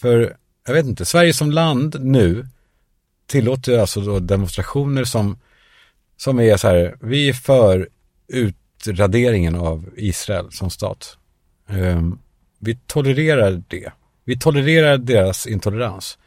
[0.00, 0.36] För,
[0.66, 2.46] jag vet inte, Sverige som land nu
[3.28, 5.38] tillåter alltså då demonstrationer som,
[6.16, 7.88] som är så här, vi är för
[8.28, 11.18] utraderingen av Israel som stat.
[11.66, 12.18] Um,
[12.58, 13.92] vi tolererar det.
[14.24, 16.18] Vi tolererar deras intolerans.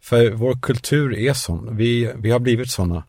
[0.00, 1.76] För vår kultur är sån.
[1.76, 3.04] Vi, vi har blivit såna.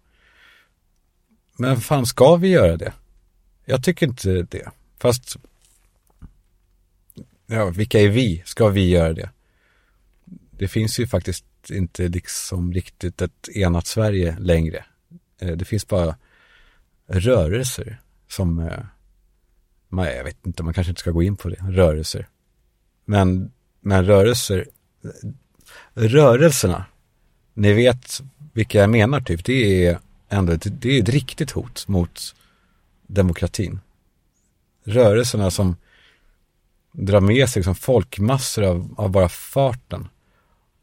[1.57, 2.93] Men fan, ska vi göra det?
[3.65, 4.69] Jag tycker inte det.
[4.99, 5.37] Fast,
[7.47, 8.43] ja, vilka är vi?
[8.45, 9.29] Ska vi göra det?
[10.51, 14.85] Det finns ju faktiskt inte liksom riktigt ett enat Sverige längre.
[15.39, 16.15] Eh, det finns bara
[17.07, 18.79] rörelser som, eh,
[19.89, 22.27] man, jag vet inte, man kanske inte ska gå in på det, rörelser.
[23.05, 24.67] Men, men rörelser,
[25.93, 26.85] rörelserna,
[27.53, 28.21] ni vet
[28.53, 29.99] vilka jag menar typ, det är
[30.29, 32.35] ändå ett, det är ett riktigt hot mot
[33.07, 33.79] demokratin.
[34.83, 35.75] Rörelserna som
[36.91, 40.07] drar med sig liksom folkmassor av, av bara farten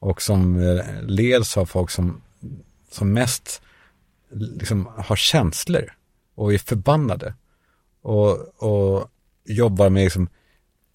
[0.00, 2.22] och som eh, leds av folk som,
[2.90, 3.62] som mest
[4.32, 5.92] liksom har känslor
[6.34, 7.34] och är förbannade
[8.02, 9.10] och, och
[9.44, 10.28] jobbar med liksom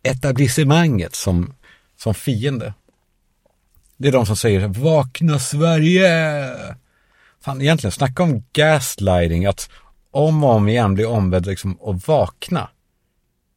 [0.04, 1.54] etablissemanget som,
[1.98, 2.74] som fiende.
[3.98, 6.52] Det är de som säger vakna Sverige!
[7.42, 9.70] Fan egentligen, snacka om gaslighting, att
[10.12, 12.70] om och om igen bli ombedd liksom att vakna.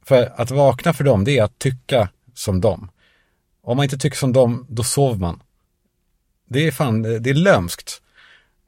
[0.04, 2.90] För att vakna för dem, det är att tycka som dem.
[3.68, 5.42] Om man inte tycker som dem, då sover man.
[6.44, 8.02] Det är fan, det är lömskt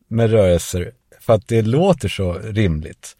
[0.08, 0.92] med rörelser.
[1.20, 3.16] För att det låter så rimligt.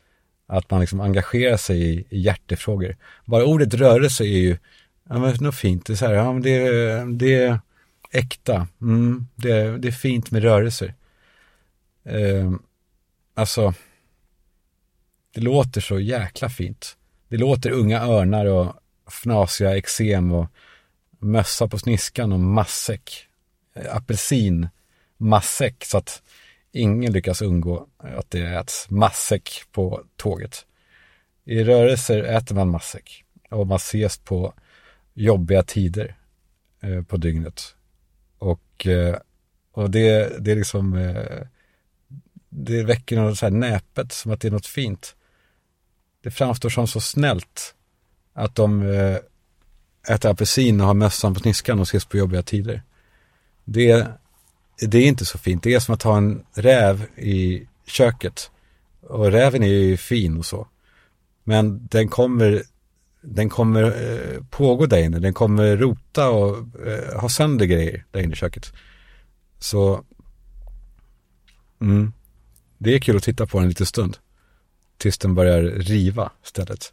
[0.47, 2.97] Att man liksom engagerar sig i, i hjärtefrågor.
[3.25, 4.59] Bara ordet rörelse är ju,
[5.09, 5.87] ja men något fint.
[5.87, 6.59] Det är så här, ja men det,
[7.19, 7.61] det är
[8.11, 8.69] äkta.
[8.81, 10.95] Mm, det, det är fint med rörelser.
[12.05, 12.53] Eh,
[13.35, 13.75] alltså,
[15.35, 16.97] det låter så jäkla fint.
[17.29, 18.75] Det låter unga örnar och
[19.07, 20.47] fnasiga eksem och
[21.21, 23.27] mössa på sniskan och massäck.
[23.75, 24.69] Eh, apelsin
[25.17, 26.23] massäck så att
[26.73, 30.67] ingen lyckas undgå att det äts massäck på tåget.
[31.45, 34.55] I rörelser äter man massäck och man ses på
[35.15, 36.17] jobbiga tider
[36.81, 37.75] eh, på dygnet.
[38.39, 39.17] Och, eh,
[39.73, 41.47] och det, det är liksom eh,
[42.49, 45.17] det väcker något så här näpet som att det är något fint.
[46.23, 47.75] Det framstår som så snällt
[48.33, 49.17] att de eh,
[50.09, 52.83] äter apelsin och har mössan på sniskan och ses på jobbiga tider.
[53.65, 54.07] Det,
[54.79, 55.63] det är inte så fint.
[55.63, 58.51] Det är som att ha en räv i köket.
[59.01, 60.69] Och räven är ju fin och så.
[61.45, 62.63] Men den kommer,
[63.21, 65.19] den kommer eh, pågå där inne.
[65.19, 68.73] Den kommer rota och eh, ha sönder grejer där inne i köket.
[69.59, 70.05] Så
[71.81, 72.13] mm,
[72.79, 74.17] det är kul att titta på den en liten stund.
[74.97, 76.93] Tills den börjar riva stället.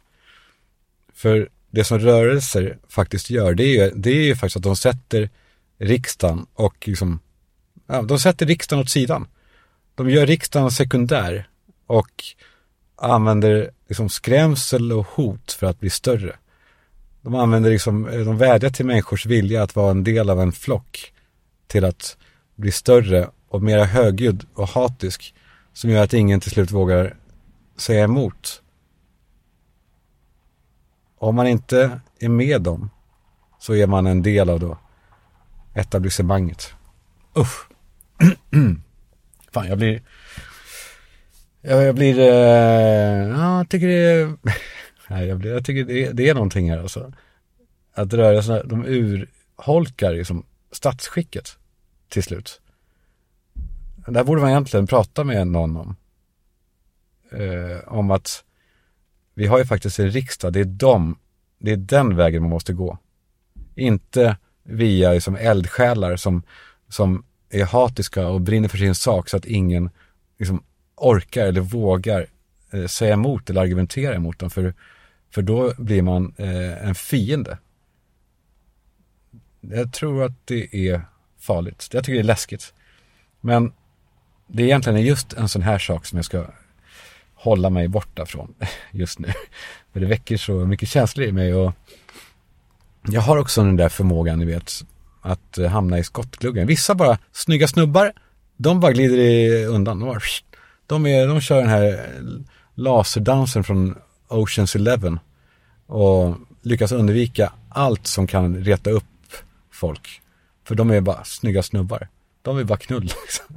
[1.14, 5.30] För det som rörelser faktiskt gör, det är, det är ju faktiskt att de sätter
[5.78, 7.20] riksdagen och liksom,
[7.86, 9.26] ja, de sätter riksdagen åt sidan.
[9.94, 11.48] De gör riksdagen sekundär
[11.86, 12.24] och
[12.96, 16.36] använder liksom skrämsel och hot för att bli större.
[17.22, 20.52] De använder liksom, eh, de vädjar till människors vilja att vara en del av en
[20.52, 21.12] flock
[21.66, 22.16] till att
[22.54, 25.34] bli större och mera högljudd och hatisk
[25.72, 27.16] som gör att ingen till slut vågar
[27.76, 28.62] säga emot.
[31.18, 32.90] Om man inte är med dem
[33.58, 34.78] så är man en del av då
[35.74, 36.74] etablissemanget.
[37.36, 37.68] Usch.
[39.52, 40.02] Fan, jag blir...
[41.60, 42.18] Jag, jag blir...
[42.18, 44.36] Eh, ja, jag tycker det är...
[45.08, 47.12] Nej, jag, blir, jag tycker det är, det är någonting här alltså.
[47.94, 51.58] Att rörelserna, de urholkar liksom statsskicket
[52.08, 52.60] till slut.
[54.06, 55.96] Där borde man egentligen prata med någon om.
[57.32, 58.44] Eh, om att
[59.38, 61.18] vi har ju faktiskt en riksdag, det är de,
[61.58, 62.98] det är den vägen man måste gå.
[63.74, 66.42] Inte via liksom eldsjälar som,
[66.88, 69.90] som är hatiska och brinner för sin sak så att ingen
[70.38, 70.62] liksom
[70.96, 72.26] orkar eller vågar
[72.70, 74.50] eh, säga emot eller argumentera emot dem.
[74.50, 74.74] För,
[75.30, 77.58] för då blir man eh, en fiende.
[79.60, 81.02] Jag tror att det är
[81.38, 81.88] farligt.
[81.92, 82.74] Jag tycker det är läskigt.
[83.40, 83.72] Men
[84.46, 86.46] det är egentligen just en sån här sak som jag ska
[87.38, 88.54] hålla mig borta från
[88.90, 89.32] just nu.
[89.92, 91.72] För det väcker så mycket känslor i mig och
[93.02, 94.72] jag har också den där förmågan, ni vet,
[95.20, 96.66] att eh, hamna i skottgluggen.
[96.66, 98.12] Vissa bara, snygga snubbar,
[98.56, 100.00] de bara glider undan.
[100.00, 100.20] De, bara,
[100.86, 102.22] de, är, de kör den här eh,
[102.74, 103.94] laserdansen från
[104.28, 105.20] Oceans Eleven
[105.86, 109.04] och lyckas undvika allt som kan reta upp
[109.72, 110.20] folk.
[110.64, 112.08] För de är bara snygga snubbar.
[112.42, 113.56] De vill bara knulla liksom.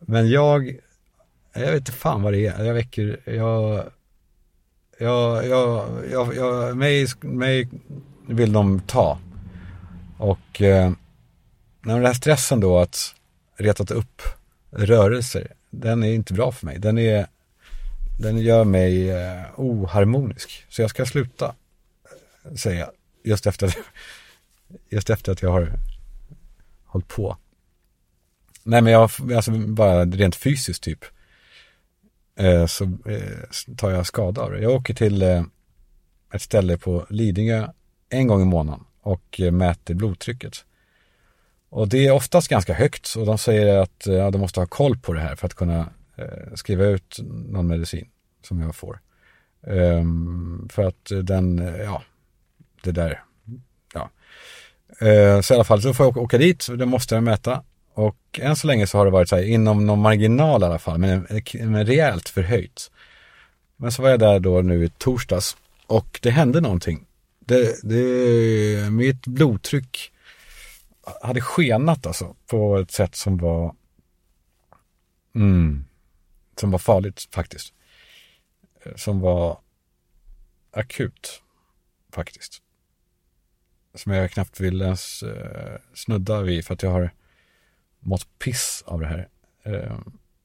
[0.00, 0.76] Men jag,
[1.54, 2.64] jag vet inte fan vad det är.
[2.64, 3.84] Jag väcker, jag,
[4.98, 7.68] jag, jag, jag, jag mig, mig
[8.28, 9.18] vill de ta.
[10.18, 10.92] Och eh,
[11.82, 13.14] den här stressen då att
[13.56, 14.22] retat upp
[14.70, 16.78] rörelser, den är inte bra för mig.
[16.78, 17.26] Den är,
[18.20, 20.66] den gör mig eh, oharmonisk.
[20.68, 21.54] Så jag ska sluta
[22.44, 22.90] eh, säga,
[23.24, 23.76] just efter att,
[24.88, 25.72] just efter att jag har
[26.84, 27.36] hållit på.
[28.62, 31.04] Nej men jag, alltså bara rent fysiskt typ.
[32.36, 34.60] Eh, så eh, tar jag skada av det.
[34.60, 35.42] Jag åker till eh,
[36.34, 37.68] ett ställe på Lidingö
[38.08, 40.64] en gång i månaden och eh, mäter blodtrycket.
[41.68, 44.66] Och det är oftast ganska högt och de säger att eh, ja, de måste ha
[44.66, 47.18] koll på det här för att kunna eh, skriva ut
[47.48, 48.08] någon medicin
[48.42, 49.00] som jag får.
[49.66, 52.02] Um, för att den, ja,
[52.82, 53.22] det där,
[53.94, 54.10] ja.
[55.02, 57.62] Uh, så i alla fall, så får jag åka dit, det måste jag mäta.
[57.94, 60.78] Och än så länge så har det varit så här, inom någon marginal i alla
[60.78, 62.90] fall, men, men rejält förhöjt.
[63.76, 67.06] Men så var jag där då nu i torsdags och det hände någonting.
[67.38, 70.12] Det, det, mitt blodtryck
[71.22, 73.74] hade skenat alltså på ett sätt som var
[75.34, 75.84] mm,
[76.60, 77.72] som var farligt faktiskt.
[78.96, 79.58] Som var
[80.70, 81.42] akut
[82.12, 82.62] faktiskt.
[83.94, 87.10] Som jag knappt vill ens eh, snudda vid för att jag har
[88.04, 89.28] mått piss av det här.
[89.62, 89.98] Eh,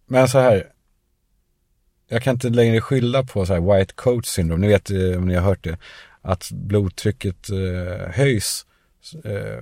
[0.06, 0.72] men så här,
[2.08, 4.62] jag kan inte längre skylla på så här white coat syndrome.
[4.62, 5.78] Ni vet eh, om ni har hört det.
[6.22, 8.66] Att blodtrycket eh, höjs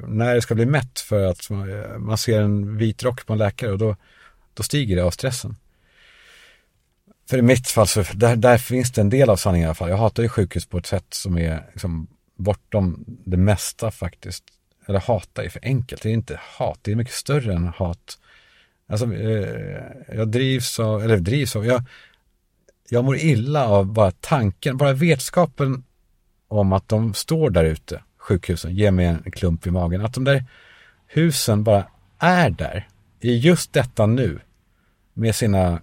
[0.08, 1.50] när det ska bli mätt för att
[1.98, 3.96] man ser en vit rock på en läkare och då,
[4.54, 5.56] då stiger det av stressen.
[7.30, 9.76] För i mitt fall så, där, där finns det en del av sanningen i alla
[9.76, 9.90] fall.
[9.90, 14.44] Jag hatar ju sjukhus på ett sätt som är liksom bortom det mesta faktiskt
[14.88, 16.02] eller hata är för enkelt.
[16.02, 18.20] Det är inte hat, det är mycket större än hat.
[18.88, 21.84] Alltså, eh, jag drivs av, eller drivs av, jag,
[22.90, 25.84] jag mår illa av bara tanken, bara vetskapen
[26.48, 30.06] om att de står där ute, sjukhusen, ger mig en klump i magen.
[30.06, 30.46] Att de där
[31.08, 31.88] husen bara
[32.20, 32.88] är där,
[33.20, 34.40] i just detta nu,
[35.14, 35.82] med sina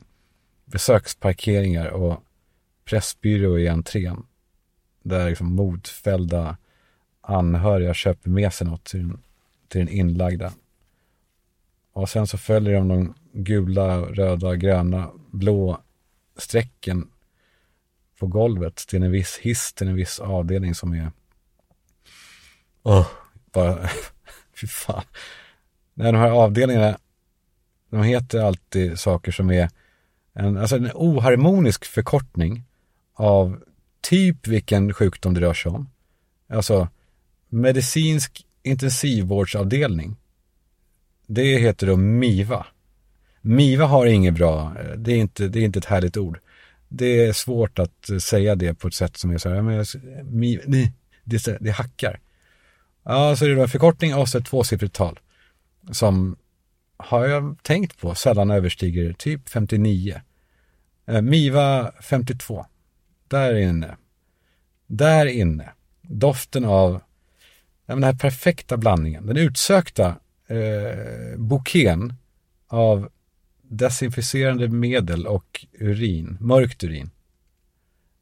[0.64, 2.23] besöksparkeringar och
[2.85, 4.27] pressbyrå i entrén.
[5.03, 6.57] Där liksom modfällda
[7.26, 9.22] anhöriga köper med sig något till den,
[9.68, 10.52] till den inlagda.
[11.92, 15.80] Och sen så följer de de gula, röda, gröna, blå
[16.37, 17.08] strecken
[18.18, 21.12] på golvet till en viss hiss, till en viss avdelning som är...
[22.82, 23.06] Åh, oh,
[23.52, 23.88] bara...
[24.60, 25.04] Fy fan.
[25.94, 26.98] Nej, de här avdelningarna,
[27.90, 29.70] de heter alltid saker som är
[30.32, 32.64] en, alltså en oharmonisk förkortning
[33.14, 33.62] av
[34.00, 35.90] typ vilken sjukdom det rör sig om.
[36.48, 36.88] Alltså
[37.55, 40.17] medicinsk intensivvårdsavdelning.
[41.27, 42.67] Det heter då MIVA.
[43.40, 46.38] MIVA har inget bra, eh, det är inte, det är inte ett härligt ord.
[46.88, 49.85] Det är svårt att eh, säga det på ett sätt som är så här, men,
[50.25, 50.93] MIVA, nej,
[51.25, 52.21] det, det hackar.
[53.05, 55.21] Ja, så är det då en förkortning och så ett tvåsiffrigt tal.
[55.93, 56.37] Som
[56.97, 60.21] har jag tänkt på sällan överstiger typ 59.
[61.23, 62.67] MIVA 52.
[63.29, 63.97] Där inne.
[64.87, 65.73] Där inne.
[66.03, 67.01] Doften av
[67.87, 70.16] den här perfekta blandningen, den utsökta
[70.47, 72.14] eh, bouquén
[72.68, 73.09] av
[73.62, 77.11] desinficerande medel och urin, mörkt urin.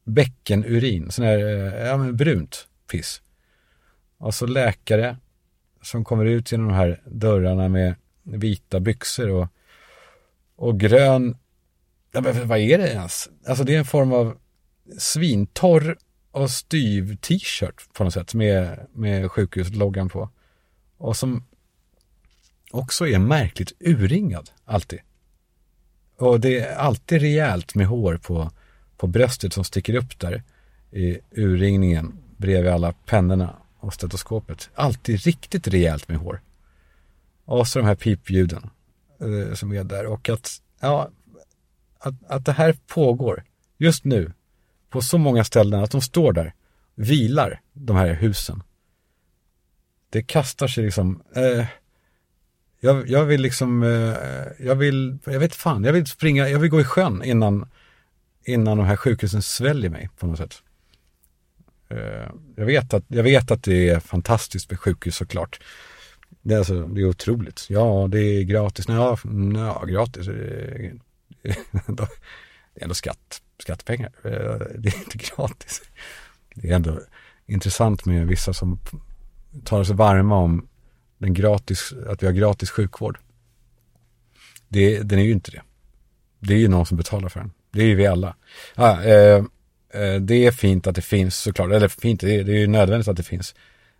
[0.03, 3.21] Bäckenurin, sån här, eh, ja men brunt piss.
[4.17, 5.17] Och så läkare
[5.81, 9.47] som kommer ut genom de här dörrarna med vita byxor och,
[10.55, 11.37] och grön,
[12.11, 13.29] ja, men vad är det ens?
[13.47, 14.37] Alltså det är en form av
[14.97, 15.97] svintorr
[16.33, 20.29] och styv t-shirt på något sätt med, med sjukhusloggan på.
[20.97, 21.43] Och som
[22.71, 24.99] också är märkligt urringad, alltid.
[26.17, 28.51] Och det är alltid rejält med hår på,
[28.97, 30.43] på bröstet som sticker upp där
[30.91, 34.69] i urringningen bredvid alla pennorna och stetoskopet.
[34.75, 36.41] Alltid riktigt rejält med hår.
[37.45, 38.69] Och så de här pipljuden
[39.19, 41.09] eh, som är där och att, ja,
[41.99, 43.43] att, att det här pågår
[43.77, 44.31] just nu
[44.93, 46.53] på så många ställen att de står där,
[46.95, 48.63] vilar, de här husen.
[50.09, 51.65] Det kastar sig liksom, eh,
[52.79, 56.69] jag, jag vill liksom, eh, jag vill, jag vet fan, jag vill springa, jag vill
[56.69, 57.69] gå i sjön innan,
[58.45, 60.55] innan de här sjukhusen sväljer mig på något sätt.
[61.89, 65.59] Eh, jag, vet att, jag vet att det är fantastiskt med sjukhus såklart.
[66.41, 67.65] Det är, alltså, det är otroligt.
[67.69, 68.85] Ja, det är gratis.
[68.87, 69.17] Ja,
[69.55, 70.25] ja gratis.
[72.75, 74.11] Det är ändå skatt, skattepengar.
[74.23, 75.81] Eh, det är inte gratis.
[76.55, 76.99] Det är ändå
[77.45, 78.79] intressant med vissa som
[79.63, 80.67] talar sig varma om
[81.17, 83.19] den gratis, att vi har gratis sjukvård.
[84.67, 85.61] Det, den är ju inte det.
[86.39, 87.51] Det är ju någon som betalar för den.
[87.71, 88.35] Det är ju vi alla.
[88.75, 89.43] Ah, eh,
[89.93, 92.67] Eh, det är fint att det finns såklart, eller fint, det är, det är ju
[92.67, 93.55] nödvändigt att det finns.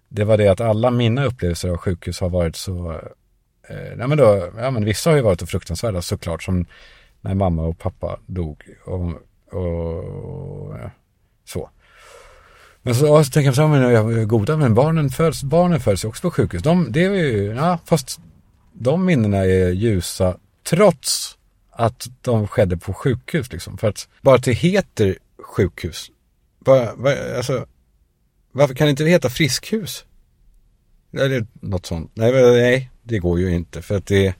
[0.10, 2.92] Det var det att alla mina upplevelser av sjukhus har varit så,
[3.70, 6.66] eh, nej men då, ja men vissa har ju varit fruktansvärda såklart, som
[7.22, 9.12] när mamma och pappa dog och,
[9.54, 10.76] och
[11.46, 11.70] så.
[12.82, 16.22] Men så, så tänker jag så här, men goda, men barnen föds, barnen föds också
[16.22, 16.64] på sjukhus.
[16.64, 18.20] De, det är ju, ja, fast
[18.74, 21.38] de minnena är ljusa trots
[21.72, 23.78] att de skedde på sjukhus liksom.
[23.78, 26.12] För att bara att det heter sjukhus.
[26.60, 27.66] bara, va, alltså,
[28.52, 30.06] varför kan det inte heta friskhus?
[31.14, 32.12] Eller något sånt.
[32.14, 33.82] Nej, nej, det går ju inte.
[33.82, 34.36] För att det,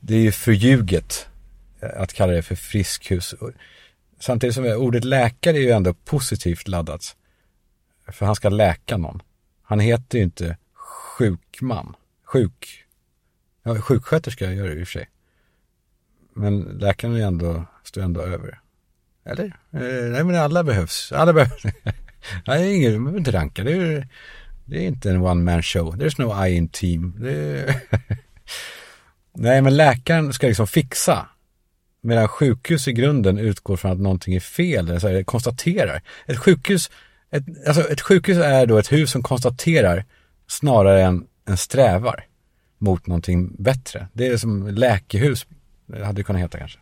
[0.00, 1.28] det är ju förljuget
[1.80, 3.34] att kalla det för friskhus.
[4.20, 7.16] Samtidigt som ordet läkare är ju ändå positivt laddat.
[8.08, 9.22] För han ska läka någon.
[9.62, 11.96] Han heter ju inte sjukman.
[12.24, 12.84] Sjuk.
[13.62, 15.08] Ja, sjuksköterska gör det i och för sig.
[16.34, 18.60] Men läkaren är ändå, står ändå över.
[19.24, 19.44] Eller?
[19.70, 21.12] Eh, nej men alla behövs.
[21.12, 21.62] Alla behövs.
[22.46, 23.64] nej, ingen, man behöver inte ranka.
[23.64, 24.08] Det är,
[24.64, 25.96] det är inte en one man show.
[25.96, 27.24] There's no I in team.
[27.26, 27.80] Är...
[29.34, 31.28] nej men läkaren ska liksom fixa.
[32.00, 36.02] Medan sjukhus i grunden utgår från att någonting är fel, eller så här, konstaterar.
[36.26, 36.90] Ett sjukhus,
[37.30, 40.04] ett, alltså ett sjukhus är då ett hus som konstaterar
[40.48, 42.24] snarare än, än strävar
[42.78, 44.08] mot någonting bättre.
[44.12, 45.46] Det är som läkehus,
[45.86, 46.78] det hade det kunnat heta kanske.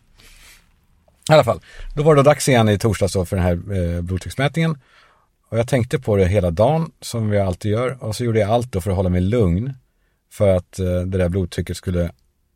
[1.31, 1.61] I alla fall,
[1.97, 4.79] då var det dags igen i torsdags då för den här eh, blodtrycksmätningen.
[5.49, 8.05] Och jag tänkte på det hela dagen, som vi alltid gör.
[8.05, 9.75] Och så gjorde jag allt då för att hålla mig lugn.
[10.33, 12.11] För att eh, det där blodtrycket skulle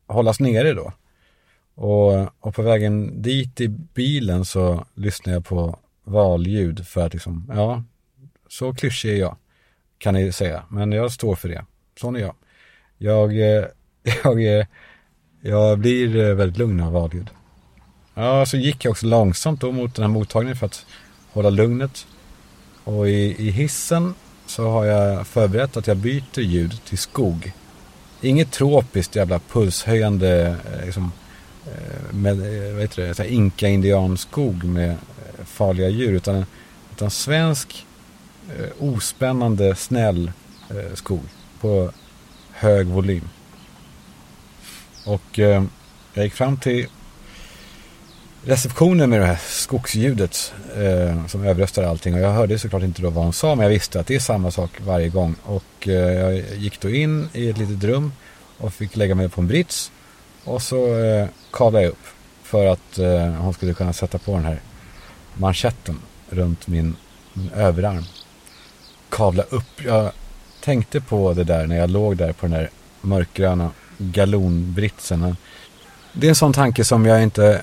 [0.07, 0.93] hållas nere då.
[1.75, 7.51] Och, och på vägen dit i bilen så lyssnade jag på valljud för att liksom,
[7.55, 7.83] ja,
[8.49, 9.37] så klyschig är jag,
[9.99, 10.63] kan ni säga.
[10.69, 11.65] Men jag står för det.
[12.01, 12.35] Sån är jag.
[12.99, 13.65] Jag, eh,
[14.25, 14.67] jag, eh,
[15.41, 17.31] jag blir eh, väldigt lugn av valljud.
[18.15, 20.87] Ja, så gick jag också långsamt då mot den här mottagningen för att
[21.33, 22.07] hålla lugnet.
[22.85, 24.15] Och i, i hissen
[24.47, 27.53] så har jag förberett att jag byter ljud till skog.
[28.21, 31.13] Inget tropiskt jävla pulshöjande liksom,
[31.67, 36.13] Eh, med, eh, vad heter det, inka-indianskog med eh, farliga djur.
[36.13, 36.45] Utan,
[36.93, 37.87] utan svensk
[38.79, 40.33] ospännande, snäll
[40.95, 41.21] skog
[41.61, 41.93] på
[42.53, 43.29] hög volym.
[45.05, 45.39] Och
[46.15, 46.87] jag gick fram till
[48.45, 52.15] receptionen med det här skogsljudet eh, som överröstar allting.
[52.15, 54.21] Och jag hörde såklart inte då vad hon sa, men jag visste att det är
[54.21, 55.35] samma sak varje gång.
[55.43, 58.13] Och eh, jag gick då in i ett litet rum
[58.59, 59.93] och fick lägga mig på en brits.
[60.45, 60.77] Och så
[61.53, 62.07] kavlade jag upp
[62.43, 64.61] för att eh, hon skulle kunna sätta på den här
[65.35, 65.99] manschetten
[66.31, 66.97] runt min,
[67.33, 68.05] min överarm.
[69.09, 69.85] Kavla upp.
[69.85, 70.13] Jag
[70.61, 72.71] tänkte på det där när jag låg där på den här
[73.01, 75.37] mörkgröna galonbritsen.
[76.13, 77.63] Det är en sån tanke som jag inte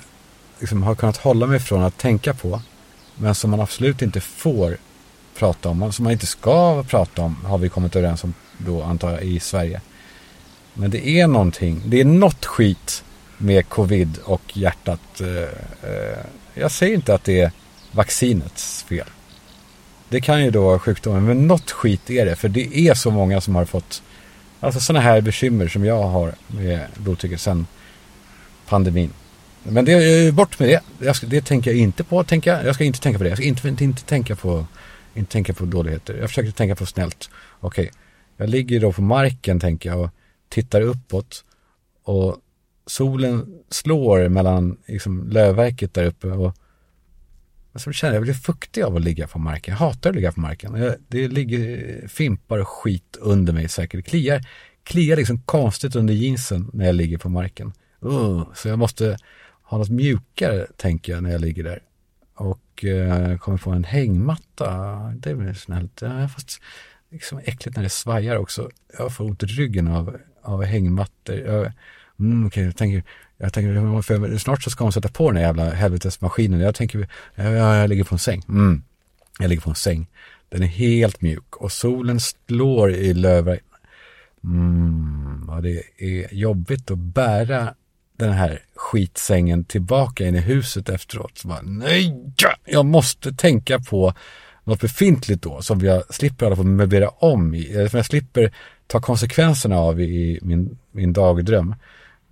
[0.60, 2.62] liksom har kunnat hålla mig från att tänka på.
[3.16, 4.78] Men som man absolut inte får
[5.38, 5.94] prata om.
[5.94, 9.40] Som man inte ska prata om har vi kommit överens om då antar jag i
[9.40, 9.82] Sverige.
[10.74, 11.82] Men det är någonting.
[11.86, 13.04] Det är något skit
[13.42, 15.22] med covid och hjärtat.
[15.22, 16.18] Eh, eh,
[16.54, 17.52] jag säger inte att det är
[17.92, 19.08] vaccinets fel.
[20.10, 22.36] Det kan ju då vara sjukdomen, men något skit är det.
[22.36, 24.04] För det är så många som har fått
[24.60, 27.68] alltså sådana här bekymmer som jag har med blodtrycket sedan
[28.68, 29.14] pandemin.
[29.64, 30.82] Men det är bort med det.
[31.06, 32.24] Jag ska, det tänker jag inte på.
[32.24, 32.64] Tänka.
[32.64, 33.30] Jag ska inte tänka på det.
[33.30, 34.66] Jag ska inte, inte, inte, tänka, på,
[35.14, 36.18] inte tänka på dåligheter.
[36.18, 37.30] Jag försöker tänka på snällt.
[37.60, 38.00] Okej, okay.
[38.38, 40.10] jag ligger då på marken tänker jag och
[40.50, 41.44] tittar uppåt.
[42.04, 42.38] Och
[42.90, 46.28] solen slår mellan liksom, lövverket där uppe.
[46.28, 46.56] Och
[47.74, 49.72] alltså, så känner jag, jag blir fuktig av att ligga på marken.
[49.72, 50.76] Jag hatar att ligga på marken.
[50.76, 54.06] Jag, det ligger fimpar och skit under mig säkert.
[54.06, 54.46] Det kliar,
[54.84, 57.74] kliar liksom konstigt under jeansen när jag ligger på marken.
[58.06, 59.18] Uh, så jag måste
[59.64, 61.84] ha något mjukare, tänker jag, när jag ligger där.
[62.36, 64.70] Och eh, kommer få en hängmatta.
[65.18, 66.02] Det är väl snällt.
[66.02, 66.62] Ja, fast
[67.12, 68.70] liksom äckligt när det svajar också.
[68.98, 71.36] Jag får ont i ryggen av, av hängmattor.
[71.36, 71.72] Jag,
[72.20, 73.04] mm, okay, jag tänker,
[73.38, 76.60] jag tänker, för snart så ska hon sätta på den här jävla helvetesmaskinen.
[76.60, 78.44] Jag tänker, jag, jag ligger på en säng.
[78.50, 78.84] Mm,
[79.40, 80.08] jag ligger på en säng.
[80.50, 83.60] Den är helt mjuk och solen slår i löven.
[84.44, 87.74] Mm, vad det är jobbigt att bära
[88.18, 91.38] den här skitsängen tillbaka in i huset efteråt.
[91.38, 92.34] Så bara, nej,
[92.66, 94.14] jag måste tänka på
[94.64, 97.88] något befintligt då som jag slipper alla på möblera om i.
[97.90, 98.52] Som jag slipper
[98.88, 101.76] ta konsekvenserna av i min, min dagdröm.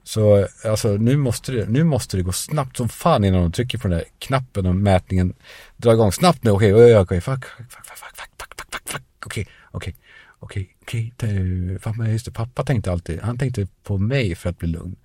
[0.07, 3.77] Så alltså nu måste, det, nu måste det gå snabbt som fan innan de trycker
[3.77, 5.33] på den där knappen och mätningen
[5.77, 6.51] drar igång snabbt nu.
[6.51, 9.95] Okej, okay, okej, fuck, fuck, fuck, fuck, fuck, fuck, fuck, fuck, fuck, okej, okej,
[10.39, 14.95] okej, okej, just det, pappa tänkte alltid, han tänkte på mig för att bli lugn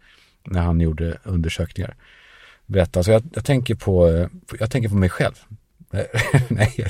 [0.45, 1.97] när han gjorde undersökningar.
[2.67, 4.29] Berätta, så jag, jag tänker på,
[4.59, 5.35] jag tänker på mig själv.
[6.49, 6.87] nej,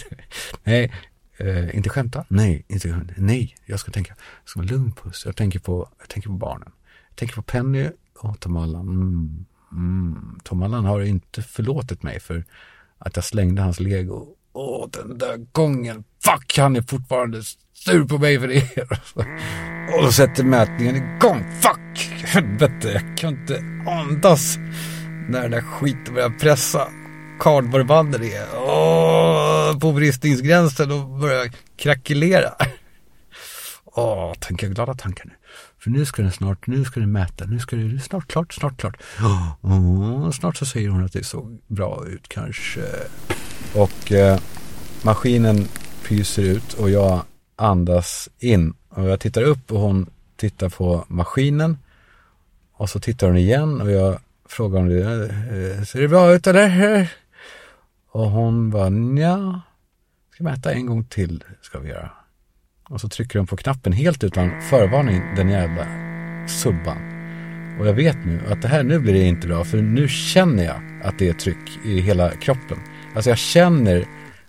[0.64, 0.92] nej,
[1.36, 2.24] eh, inte skämta.
[2.28, 3.14] Nej, inte skämta.
[3.16, 5.22] Nej, jag ska tänka, jag ska vara lugn puss.
[5.26, 6.72] Jag tänker på, jag tänker på barnen.
[7.08, 7.88] Jag tänker på Penny
[8.23, 8.89] Ja, Tom Allan.
[8.89, 10.39] Mm, mm.
[10.45, 12.45] Tom Allan har inte förlåtit mig för
[12.99, 14.27] att jag slängde hans lego.
[14.53, 16.05] Åh, den där gången.
[16.25, 17.43] Fuck, han är fortfarande
[17.75, 18.83] sur på mig för det.
[19.97, 21.45] Och då sätter mätningen igång.
[21.61, 24.57] Fuck, helvete, jag kan inte andas.
[25.29, 26.89] När den där skiten börjar pressa
[27.41, 28.47] kardborrebanden är.
[28.55, 32.55] Åh, på bristningsgränsen och börjar krackelera.
[33.95, 35.32] Åh, tänker glada tankar nu.
[35.78, 38.76] För nu ska den snart, nu ska den mäta, nu ska det, snart klart, snart
[38.76, 39.03] klart.
[39.61, 42.80] Oh, snart så säger hon att det såg bra ut kanske.
[43.74, 44.40] Och eh,
[45.03, 45.68] maskinen
[46.09, 47.22] pyser ut och jag
[47.57, 48.74] andas in.
[48.88, 51.78] Och jag tittar upp och hon tittar på maskinen.
[52.72, 54.18] Och så tittar hon igen och jag
[54.49, 57.12] frågar om det eh, ser det bra ut eller?
[58.11, 58.90] Och hon bara,
[59.20, 59.61] ja,
[60.34, 62.11] ska mäta en gång till ska vi göra.
[62.93, 65.86] Och så trycker de på knappen helt utan förvarning, den jävla
[66.49, 66.99] subban.
[67.80, 70.64] Och jag vet nu att det här, nu blir det inte bra, för nu känner
[70.64, 72.78] jag att det är tryck i hela kroppen.
[73.14, 74.05] Alltså jag känner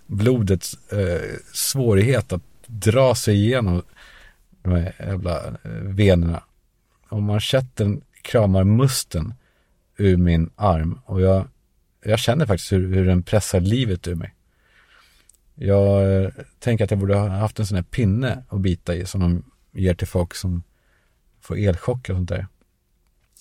[0.07, 1.21] blodets eh,
[1.53, 3.81] svårighet att dra sig igenom
[4.61, 6.43] de här jävla eh, venerna.
[7.09, 9.33] Och manschetten kramar musten
[9.97, 11.47] ur min arm och jag,
[12.03, 14.32] jag känner faktiskt hur, hur den pressar livet ur mig.
[15.55, 16.29] Jag eh,
[16.59, 19.43] tänker att jag borde ha haft en sån här pinne att bita i som de
[19.71, 20.63] ger till folk som
[21.41, 22.13] får elchocker.
[22.13, 22.47] och sånt där.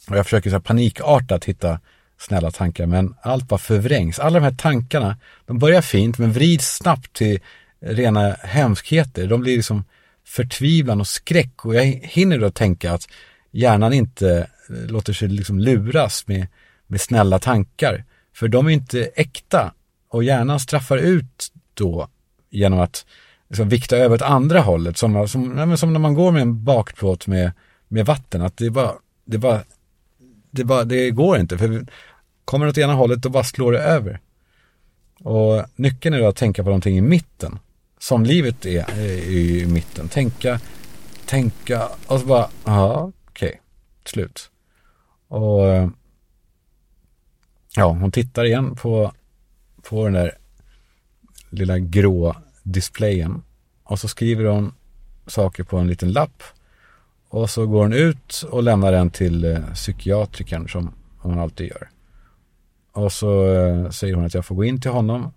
[0.08, 1.80] Och jag försöker så här panikartat hitta
[2.18, 4.18] snälla tankar men allt bara förvrängs.
[4.18, 7.40] Alla de här tankarna, de börjar fint men vrids snabbt till
[7.80, 9.26] rena hemskheter.
[9.26, 9.84] De blir liksom
[10.24, 13.08] förtvivlan och skräck och jag hinner då tänka att
[13.50, 16.46] hjärnan inte eh, låter sig liksom luras med,
[16.86, 18.04] med snälla tankar.
[18.34, 19.72] För de är inte äkta
[20.08, 22.08] och hjärnan straffar ut då
[22.50, 23.06] genom att
[23.48, 24.98] liksom vikta över åt andra hållet.
[24.98, 27.52] Som, som, som när man går med en bakplåt med,
[27.88, 28.42] med vatten.
[28.42, 28.92] Att det bara,
[29.24, 29.62] det bara,
[30.50, 31.58] det bara, det går inte.
[31.58, 31.86] För
[32.44, 34.20] kommer det åt ena hållet då bara slår det över.
[35.20, 37.58] Och nyckeln är då att tänka på någonting i mitten.
[37.98, 38.98] Som livet är
[39.30, 40.08] i mitten.
[40.08, 40.60] Tänka,
[41.26, 43.60] tänka och så bara, ja, okej, okay,
[44.04, 44.50] slut.
[45.28, 45.90] Och
[47.76, 49.12] ja, hon tittar igen på,
[49.82, 50.38] på den där
[51.52, 53.42] lilla grå displayen.
[53.84, 54.74] Och så skriver hon
[55.26, 56.42] saker på en liten lapp.
[57.28, 61.88] Och så går hon ut och lämnar den till eh, psykiatrikern som hon alltid gör.
[62.92, 65.32] Och så eh, säger hon att jag får gå in till honom.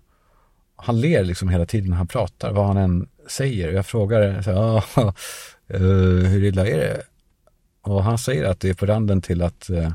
[0.76, 3.72] Han ler liksom hela tiden när han pratar, vad han än säger.
[3.72, 5.12] Jag frågar eh, så här, ah,
[5.74, 7.02] uh, hur illa är det?
[7.82, 9.92] Och han säger att det är på randen till att uh,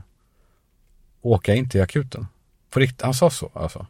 [1.21, 2.27] åka in till akuten.
[2.69, 3.87] På rikt han sa så alltså.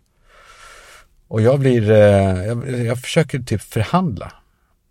[1.31, 4.31] Och jag blir, eh, jag, jag, försöker typ förhandla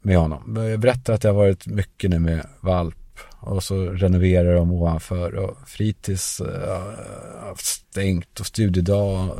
[0.02, 0.56] med honom.
[0.70, 5.34] Jag berättar att jag har varit mycket nu med valp och så renoverar de ovanför
[5.34, 9.36] och fritids uh, stängt och studiedag.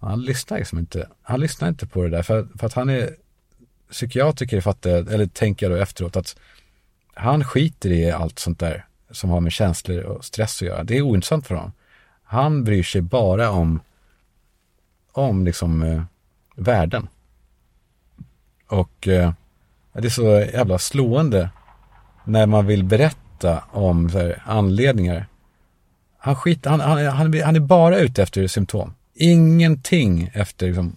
[0.00, 3.10] Han lyssnar liksom inte, han lyssnar inte på det där för, för att han är
[3.90, 6.36] psykiatriker fattar jag, eller tänker jag då efteråt att
[7.14, 10.84] han skiter i allt sånt där som har med känslor och stress att göra.
[10.84, 11.72] Det är ointressant för honom.
[12.24, 13.80] Han bryr sig bara om,
[15.18, 16.02] om liksom eh,
[16.56, 17.08] värden.
[18.68, 19.32] Och eh,
[19.92, 21.50] det är så jävla slående
[22.24, 25.26] när man vill berätta om här, anledningar.
[26.18, 28.94] Han, skit, han, han, han, han är bara ute efter symptom.
[29.14, 30.96] Ingenting efter liksom,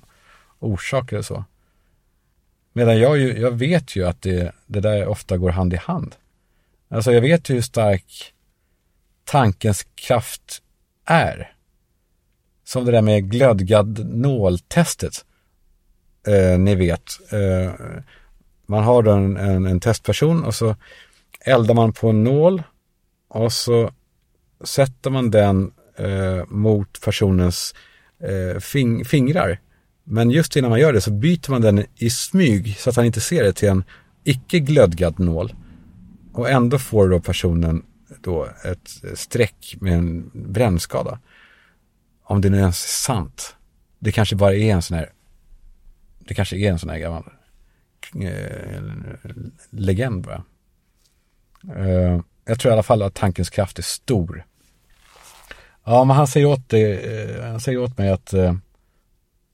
[0.59, 1.45] orsaker och så.
[2.73, 6.15] Medan jag, ju, jag vet ju att det, det där ofta går hand i hand.
[6.89, 8.33] Alltså jag vet ju hur stark
[9.23, 10.61] tankens kraft
[11.05, 11.53] är.
[12.71, 15.25] Som det där med glödgad nåltestet.
[16.27, 17.31] Eh, ni vet.
[17.31, 17.71] Eh,
[18.65, 20.75] man har då en, en, en, testperson och så
[21.39, 22.63] eldar man på en nål
[23.29, 23.91] och så
[24.63, 27.75] sätter man den eh, mot personens
[28.23, 29.59] eh, fing, fingrar.
[30.03, 33.05] Men just innan man gör det så byter man den i smyg så att han
[33.05, 33.83] inte ser det till en
[34.23, 35.53] icke glödgad nål.
[36.33, 37.83] Och ändå får då personen
[38.21, 41.19] då ett streck med en brännskada.
[42.31, 43.55] Om det nu ens är sant.
[43.99, 45.11] Det kanske bara är en sån här,
[46.19, 47.23] det kanske är en sån här gammal
[48.21, 48.81] eh,
[49.69, 50.43] legend bara.
[51.75, 54.45] Eh, jag tror i alla fall att tankens kraft är stor.
[55.83, 58.43] Ja, men han säger åt, det, eh, han säger åt mig att eh,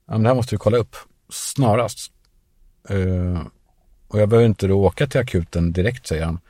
[0.06, 0.96] ja, men det här måste vi kolla upp
[1.28, 2.12] snarast.
[2.88, 3.42] Eh,
[4.08, 6.40] och jag behöver inte då åka till akuten direkt, säger han.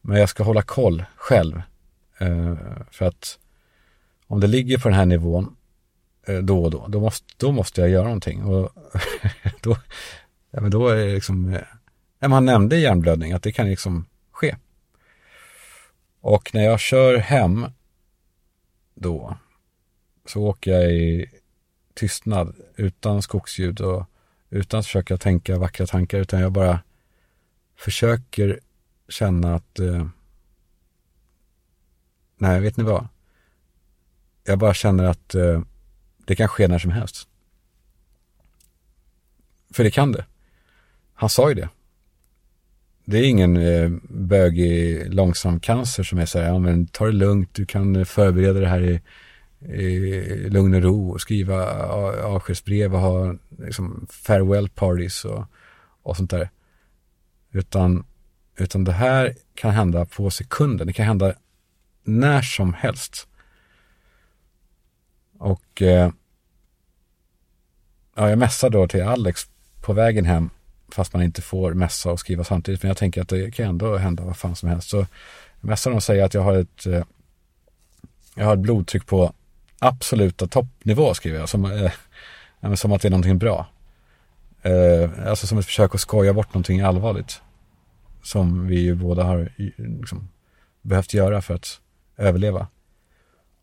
[0.00, 1.62] Men jag ska hålla koll själv.
[2.18, 2.56] Eh,
[2.90, 3.38] för att
[4.26, 5.56] om det ligger på den här nivån
[6.26, 8.44] Eh, då och då, då måste, då måste jag göra någonting.
[8.44, 8.72] Och
[9.60, 9.76] då,
[10.50, 11.58] ja, men då är det liksom,
[12.18, 14.56] ja, man nämnde hjärnblödning, att det kan liksom ske.
[16.20, 17.66] Och när jag kör hem
[18.94, 19.36] då,
[20.26, 21.30] så åker jag i
[21.94, 24.04] tystnad, utan skogsljud och
[24.50, 26.80] utan att försöka tänka vackra tankar, utan jag bara
[27.76, 28.60] försöker
[29.08, 30.06] känna att eh,
[32.40, 33.08] Nej, vet ni vad?
[34.44, 35.62] Jag bara känner att eh,
[36.30, 37.28] det kan ske när som helst.
[39.72, 40.24] För det kan det.
[41.14, 41.68] Han sa ju det.
[43.04, 47.12] Det är ingen eh, bögig långsam cancer som är så här, ja men ta det
[47.12, 49.00] lugnt, du kan eh, förbereda det här i
[49.60, 51.66] i lugn och ro och skriva
[52.22, 55.44] avskedsbrev och ha liksom farewell parties och,
[56.02, 56.50] och sånt där.
[57.52, 58.04] Utan,
[58.56, 60.86] utan det här kan hända på sekunden.
[60.86, 61.34] Det kan hända
[62.04, 63.28] när som helst.
[65.38, 66.10] Och eh,
[68.20, 69.46] ja, jag messar då till Alex
[69.80, 70.50] på vägen hem
[70.92, 72.82] fast man inte får messa och skriva samtidigt.
[72.82, 74.88] Men jag tänker att det kan ändå hända vad fan som helst.
[74.88, 75.06] Så
[75.60, 77.02] jag de och säger att jag har ett eh,
[78.34, 79.32] jag har ett blodtryck på
[79.78, 81.48] absoluta toppnivå skriver jag.
[81.48, 81.64] Som,
[82.62, 83.66] eh, som att det är någonting bra.
[84.62, 87.42] Eh, alltså som ett försök att skoja bort någonting allvarligt.
[88.22, 90.28] Som vi ju båda har liksom,
[90.82, 91.80] behövt göra för att
[92.16, 92.66] överleva.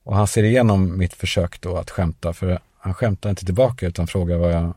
[0.03, 2.33] Och han ser igenom mitt försök då att skämta.
[2.33, 4.73] För han skämtar inte tillbaka utan frågar vad jag,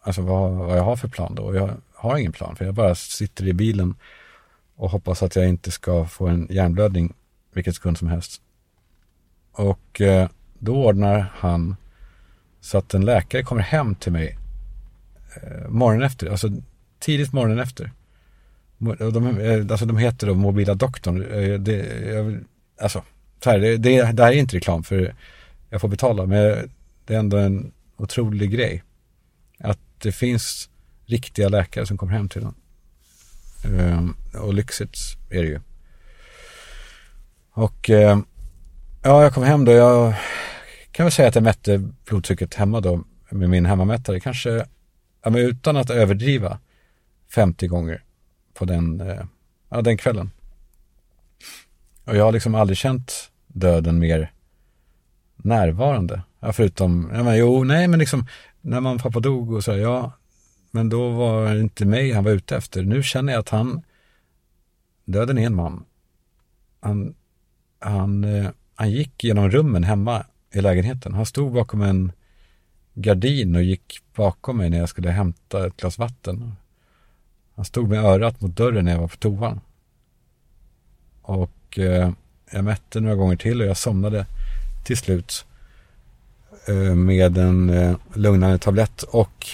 [0.00, 1.42] alltså vad, vad jag har för plan då.
[1.42, 2.56] Och jag har ingen plan.
[2.56, 3.94] För jag bara sitter i bilen
[4.76, 7.14] och hoppas att jag inte ska få en hjärnblödning
[7.52, 8.42] vilket sekund som helst.
[9.52, 11.76] Och eh, då ordnar han
[12.60, 14.38] så att en läkare kommer hem till mig
[15.36, 16.48] eh, morgonen efter, alltså
[16.98, 17.92] tidigt morgonen efter.
[18.78, 21.22] De, eh, alltså de heter då Mobila Doktorn.
[21.22, 22.40] Eh, det, jag,
[22.80, 23.02] alltså,
[23.44, 25.14] så här, det, det, det här är inte reklam för
[25.70, 26.70] jag får betala, men
[27.08, 28.82] det är ändå en otrolig grej.
[29.58, 30.70] Att det finns
[31.06, 32.54] riktiga läkare som kommer hem till dem.
[33.64, 34.98] Ehm, um, och lyxigt
[35.30, 35.60] är det ju.
[37.50, 38.18] Och eh,
[39.02, 39.72] ja, jag kom hem då.
[39.72, 40.14] Jag
[40.90, 44.20] kan väl säga att jag mätte blodtrycket hemma då med min hemmamätare.
[44.20, 44.66] Kanske,
[45.22, 46.58] ja, men utan att överdriva,
[47.34, 48.04] 50 gånger
[48.54, 49.24] på den, eh,
[49.68, 50.30] ja, den kvällen.
[52.04, 54.32] Och jag har liksom aldrig känt döden mer
[55.38, 56.22] närvarande.
[56.40, 58.26] Ja, förutom, ja, men, jo, nej, men liksom
[58.60, 60.12] när man pappa dog och så, ja,
[60.70, 62.82] men då var det inte mig han var ute efter.
[62.82, 63.82] Nu känner jag att han,
[65.04, 65.84] döden är en man.
[66.80, 67.14] Han,
[67.78, 71.14] han, eh, han gick genom rummen hemma i lägenheten.
[71.14, 72.12] Han stod bakom en
[72.94, 76.52] gardin och gick bakom mig när jag skulle hämta ett glas vatten.
[77.56, 79.60] Han stod med örat mot dörren när jag var på toan.
[81.22, 82.10] Och eh,
[82.50, 84.26] jag mätte några gånger till och jag somnade
[84.88, 85.44] till slut
[86.68, 89.46] eh, med en eh, lugnande tablett och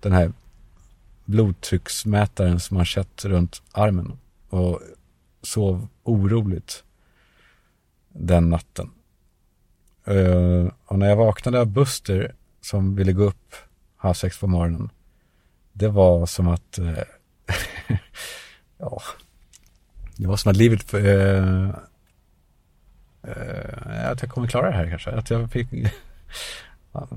[0.00, 0.32] den här
[1.24, 4.80] blodtrycksmätaren som man sett runt armen och
[5.42, 6.84] sov oroligt
[8.08, 8.90] den natten.
[10.04, 13.54] Eh, och när jag vaknade av Buster som ville gå upp
[13.96, 14.90] halv sex på morgonen.
[15.72, 16.78] Det var som att,
[18.78, 19.02] ja,
[20.16, 20.94] det var som att livet
[23.22, 25.10] Eh, att jag kommer klara det här kanske.
[25.10, 25.68] Att jag fick...
[26.92, 27.08] ja.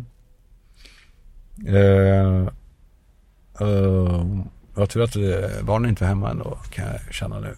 [1.67, 2.47] uh,
[3.61, 4.41] uh,
[4.75, 5.15] jag tror att
[5.65, 7.55] barnen inte var hemma ändå kan jag känna nu.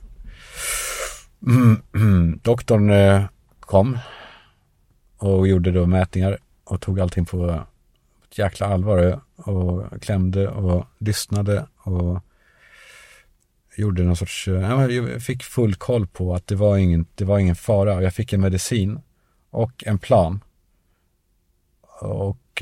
[2.42, 3.28] Doktorn uh, Doktorn
[3.60, 3.98] kom
[5.18, 7.66] och gjorde då mätningar och tog allting på
[8.30, 12.24] ett jäkla allvar och klämde och lyssnade och
[13.78, 17.40] gjorde någon sorts, eh, jag fick full koll på att det var ingen, det var
[17.40, 18.04] ingen fara.
[18.04, 19.00] Jag fick en medicin
[19.50, 20.44] och en plan.
[21.82, 22.62] Och,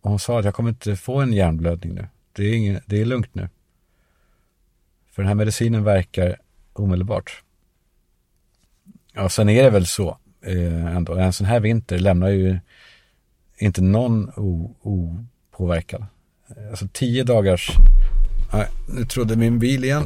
[0.00, 2.08] och hon sa att jag kommer inte få en hjärnblödning nu.
[2.32, 3.48] Det är, ingen, det är lugnt nu.
[5.10, 6.36] För den här medicinen verkar
[6.72, 7.42] omedelbart.
[9.12, 11.14] Ja, sen är det väl så eh, ändå.
[11.14, 12.58] En sån här vinter lämnar ju
[13.58, 14.30] inte någon
[14.82, 16.06] opåverkad.
[16.70, 17.70] Alltså tio dagars,
[18.52, 20.04] nej, nu trodde min bil igen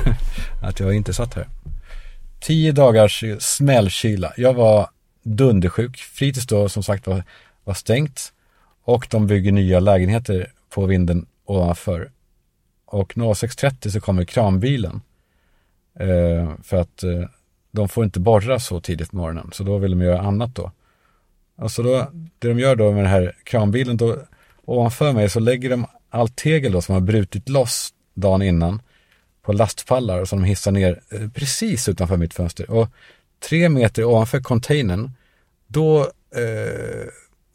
[0.62, 1.48] att jag inte satt här.
[2.40, 4.32] Tio dagars smällkyla.
[4.36, 4.88] Jag var
[5.22, 5.96] dundersjuk.
[5.96, 7.22] Fritids då som sagt var,
[7.64, 8.32] var stängt.
[8.84, 12.10] Och de bygger nya lägenheter på vinden ovanför.
[12.84, 15.00] Och 06.30 så kommer kranbilen.
[16.00, 17.24] Eh, för att eh,
[17.70, 19.50] de får inte borra så tidigt på morgonen.
[19.52, 20.72] Så då vill de göra annat då.
[21.56, 24.16] Alltså då, det de gör då med den här kranbilen, då
[24.64, 28.82] ovanför mig så lägger de allt tegel då som har brutit loss dagen innan
[29.42, 32.70] på lastpallar som de hissar ner eh, precis utanför mitt fönster.
[32.70, 32.88] Och
[33.40, 35.10] tre meter ovanför containern,
[35.66, 36.00] då
[36.36, 37.08] eh,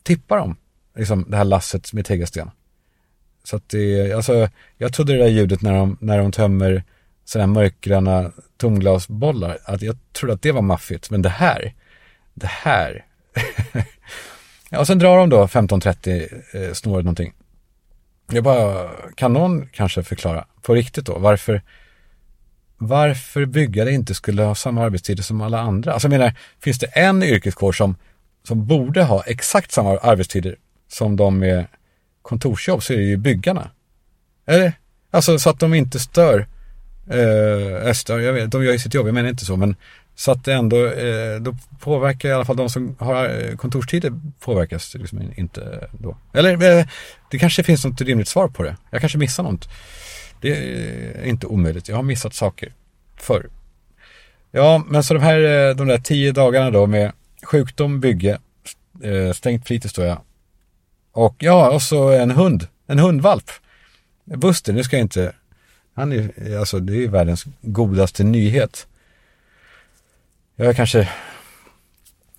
[0.04, 0.56] tippar de
[0.95, 2.51] liksom det här lasset med tegelsten.
[3.43, 6.84] Så att det, alltså, jag trodde det där ljudet när de, när de tömmer
[7.26, 11.10] sådana här mörkgröna tomglasbollar, att jag trodde att det var maffigt.
[11.10, 11.74] Men det här,
[12.34, 13.06] det här.
[14.70, 17.34] ja, och sen drar de då 15.30 eh, snåret någonting.
[18.32, 21.61] Jag bara, kan någon kanske förklara på riktigt då varför
[22.78, 25.93] varför byggare inte skulle ha samma arbetstider som alla andra.
[25.93, 27.95] Alltså jag menar, finns det en yrkeskår som,
[28.47, 30.55] som borde ha exakt samma arbetstider
[30.88, 31.65] som de med
[32.21, 33.69] kontorsjobb så är det ju byggarna.
[34.45, 34.74] Eller?
[35.11, 36.47] Alltså så att de inte stör
[37.09, 39.76] eh, jag vet, de gör ju sitt jobb, jag menar inte så, men
[40.16, 44.14] så att det ändå, eh, då påverkar i alla fall de som har eh, kontorstider
[44.39, 46.18] påverkas liksom inte då.
[46.34, 46.86] Eller eh,
[47.32, 48.78] det kanske finns något rimligt svar på det.
[48.89, 49.70] Jag kanske missar något.
[50.41, 51.88] Det är inte omöjligt.
[51.88, 52.74] Jag har missat saker
[53.16, 53.49] förr.
[54.51, 57.11] Ja, men så de här, de där tio dagarna då med
[57.43, 58.39] sjukdom, bygge,
[59.34, 60.24] stängt fritids då ja.
[61.11, 63.51] Och ja, och så en hund, en hundvalp.
[64.26, 65.34] Buster, nu ska jag inte
[65.93, 68.88] han är, alltså det är världens godaste nyhet.
[70.64, 71.09] Jag kanske,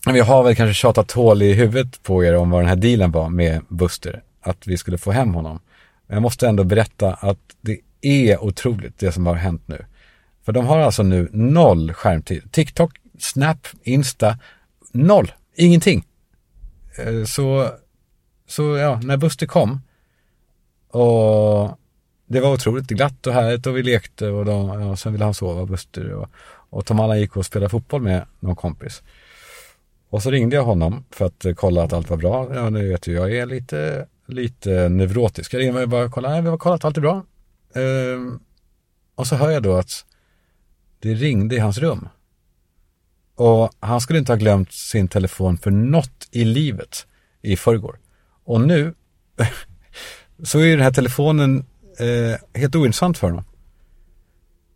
[0.06, 3.10] vi har väl kanske tjatat hål i huvudet på er om vad den här dealen
[3.10, 4.22] var med Buster.
[4.40, 5.60] Att vi skulle få hem honom.
[6.06, 9.84] Men jag måste ändå berätta att det är otroligt det som har hänt nu.
[10.44, 12.52] För de har alltså nu noll skärmtid.
[12.52, 14.38] TikTok, Snap, Insta,
[14.92, 15.32] noll.
[15.56, 16.04] Ingenting.
[16.98, 17.70] Eh, så,
[18.48, 19.80] så ja, när Buster kom
[20.90, 21.78] och
[22.26, 25.34] det var otroligt glatt och härligt och vi lekte och, de, och sen ville han
[25.34, 26.12] sova, Buster.
[26.12, 26.28] Och,
[26.74, 29.02] och Tom Allan gick och spelade fotboll med någon kompis.
[30.10, 32.54] Och så ringde jag honom för att kolla att allt var bra.
[32.54, 35.54] Ja, nu vet ju, jag är lite, lite neurotisk.
[35.54, 37.24] Jag ringde och bara kolla, nej, vi har kollat att allt är bra.
[37.74, 38.40] Ehm,
[39.14, 40.04] och så hör jag då att
[40.98, 42.08] det ringde i hans rum.
[43.34, 47.06] Och han skulle inte ha glömt sin telefon för något i livet
[47.42, 47.98] i förrgår.
[48.44, 48.94] Och nu
[50.42, 51.66] så är den här telefonen
[51.98, 53.44] eh, helt ointressant för honom.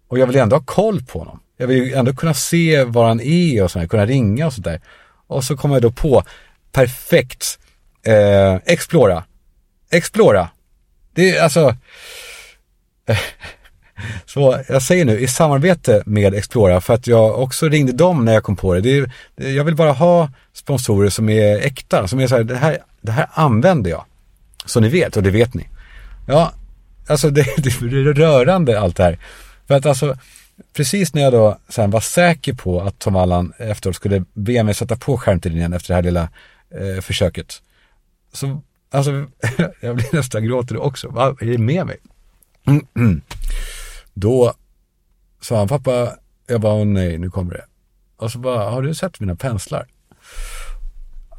[0.09, 1.41] Och jag vill ändå ha koll på honom.
[1.61, 4.81] Jag vill ju ändå kunna se var han är och sådär, kunna ringa och sådär.
[5.27, 6.23] Och så kommer jag då på,
[6.73, 7.59] perfekt,
[8.07, 9.25] eh, Explora.
[9.91, 10.49] Explora.
[11.15, 11.77] Det är alltså,
[14.27, 18.35] så jag säger nu, i samarbete med Explora, för att jag också ringde dem när
[18.35, 18.81] jag kom på det.
[18.81, 22.57] det är, jag vill bara ha sponsorer som är äkta, som är så här, det
[22.57, 24.05] här, det här använder jag.
[24.65, 25.69] Så ni vet, och det vet ni.
[26.29, 26.53] Ja,
[27.07, 29.19] alltså det, det är rörande allt det här.
[29.67, 30.17] För att alltså,
[30.73, 34.75] precis när jag då sen var säker på att Tom Allan efteråt skulle be mig
[34.75, 36.29] sätta på skärmtiden igen efter det här lilla
[36.71, 37.63] eh, försöket.
[38.33, 39.11] Så, alltså,
[39.81, 41.09] jag blir nästan gråter också.
[41.09, 41.97] Vad är det med mig?
[44.15, 44.53] Då
[45.41, 47.65] sa han, pappa, jag bara, åh nej, nu kommer det.
[48.17, 49.87] Och så bara, har du sett mina penslar?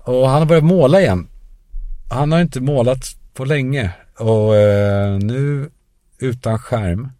[0.03, 1.28] Och han har börjat måla igen.
[2.09, 3.91] Han har inte målat på länge.
[4.17, 5.70] Och eh, nu
[6.20, 7.11] utan skärm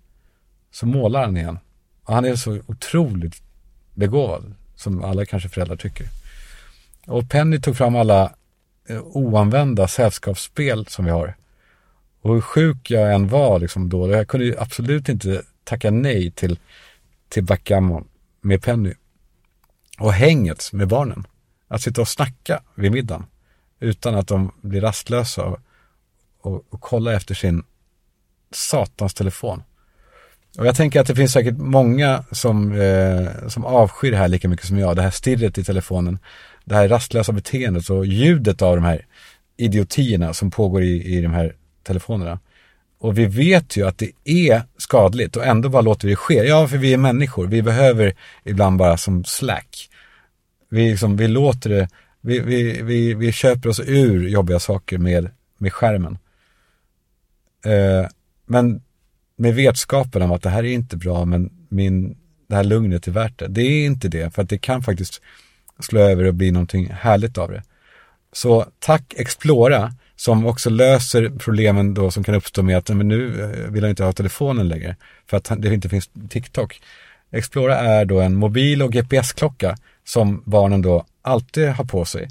[0.72, 1.60] så målar han igen.
[2.10, 3.41] Och han är så otroligt
[3.93, 6.07] begåvad, som alla kanske föräldrar tycker.
[7.07, 8.34] Och Penny tog fram alla
[8.89, 11.36] eh, oanvända sällskapsspel som vi har.
[12.22, 16.32] Och hur sjuk jag än var liksom då, jag kunde ju absolut inte tacka nej
[16.32, 16.60] till,
[17.28, 18.07] till backgammon
[18.41, 18.93] med Penny.
[19.99, 21.28] och hänget med barnen.
[21.68, 23.26] Att sitta och snacka vid middagen
[23.80, 25.60] utan att de blir rastlösa och,
[26.41, 27.64] och, och kolla efter sin
[28.51, 29.64] satans telefon.
[30.60, 34.47] Och jag tänker att det finns säkert många som, eh, som avskyr det här lika
[34.47, 34.95] mycket som jag.
[34.95, 36.20] Det här stirret i telefonen,
[36.66, 39.05] det här rastlösa beteendet och ljudet av de här
[39.57, 42.39] idiotierna som pågår i, i de här telefonerna.
[42.99, 46.34] Och vi vet ju att det är skadligt och ändå bara låter vi det ske.
[46.34, 47.47] Ja, för vi är människor.
[47.47, 49.89] Vi behöver ibland bara som slack.
[50.70, 51.89] Vi, liksom, vi låter det,
[52.22, 56.18] vi, vi, vi, vi köper oss ur jobbiga saker med, med skärmen.
[57.66, 58.10] Eh,
[58.45, 58.82] men
[59.40, 62.18] med vetskapen om att det här är inte bra, men min,
[62.48, 63.48] det här lugnet är värt det.
[63.48, 65.22] Det är inte det, för att det kan faktiskt
[65.80, 67.64] slå över och bli någonting härligt av det.
[68.34, 73.42] Så tack Explora som också löser problemen då som kan uppstå med att men nu
[73.42, 74.96] eh, vill han inte ha telefonen längre
[75.28, 76.82] för att det inte finns TikTok.
[77.32, 82.28] Explora är då en mobil och GPS-klocka som barnen då alltid har på sig.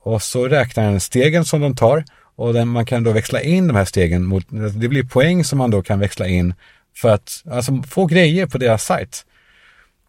[0.00, 2.04] Och så räknar den stegen som de tar
[2.36, 5.44] och den, man kan då växla in de här stegen mot, alltså det blir poäng
[5.44, 6.54] som man då kan växla in
[6.94, 9.26] för att alltså, få grejer på deras sajt.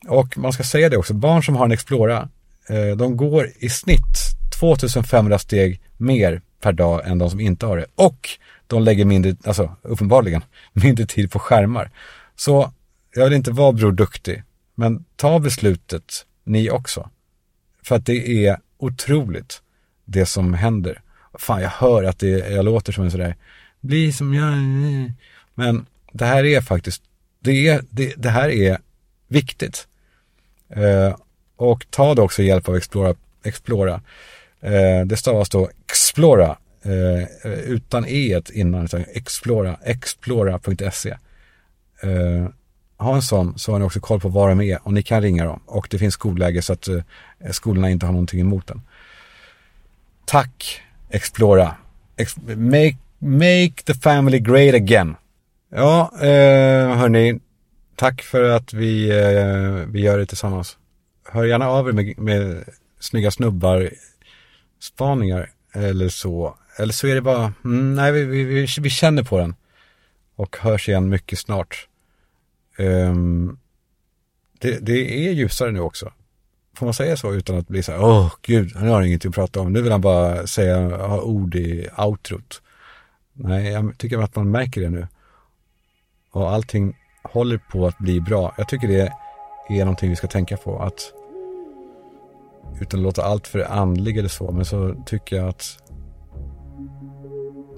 [0.08, 2.30] Och man ska säga det också, barn som har en Explora,
[2.70, 7.78] eh, de går i snitt 2500 steg mer per dag än de som inte har
[7.78, 7.86] det.
[7.96, 8.30] Och
[8.68, 10.42] de lägger mindre, alltså uppenbarligen,
[10.74, 11.92] mindre tid på skärmar.
[12.36, 12.72] Så
[13.16, 14.44] jag vill inte vara Bror Duktig,
[14.76, 17.10] men ta beslutet ni också.
[17.84, 19.62] För att det är otroligt
[20.06, 21.02] det som händer.
[21.40, 23.36] Fan, jag hör att det, jag låter som en sådär,
[23.82, 24.54] bli som jag
[25.54, 27.04] Men det här är faktiskt,
[27.40, 28.78] det, är, det, det här är
[29.28, 29.88] viktigt.
[30.70, 31.16] Eh,
[31.56, 33.16] och ta då också hjälp av Explora.
[33.44, 34.02] Explora.
[34.62, 41.18] Eh, det stavas då Explora eh, utan e innan, utan Explora, explora.se.
[42.02, 42.48] Eh,
[42.98, 45.22] ha en sån så har ni också koll på var de är och ni kan
[45.22, 47.02] ringa dem och det finns skolläge så att eh,
[47.52, 48.82] skolorna inte har någonting emot den.
[50.26, 51.76] Tack Explora.
[52.18, 55.16] Ex make, make the family great again.
[55.70, 57.40] Ja, eh, hörni,
[57.96, 60.78] tack för att vi, eh, vi gör det tillsammans.
[61.30, 62.64] Hör gärna av er med, med
[63.00, 63.90] snygga snubbar
[64.80, 66.58] spaningar eller så.
[66.78, 69.56] Eller så är det bara, mm, nej vi, vi, vi, vi, känner på den.
[70.36, 71.88] Och hörs igen mycket snart.
[72.78, 73.60] Um,
[74.60, 76.14] det, det, är ljusare nu också.
[76.78, 79.30] Får man säga så utan att bli så här, åh oh, gud, han har ingenting
[79.30, 79.74] att prata om.
[79.74, 82.62] Nu vill han bara säga, ha ord i outrot.
[83.34, 85.08] Nej, jag tycker att man märker det nu.
[86.32, 88.54] Och allting håller på att bli bra.
[88.58, 89.12] Jag tycker det
[89.70, 90.80] är någonting vi ska tänka på.
[90.80, 91.14] Att
[92.82, 95.78] utan att låta allt för andlig eller så, men så tycker jag att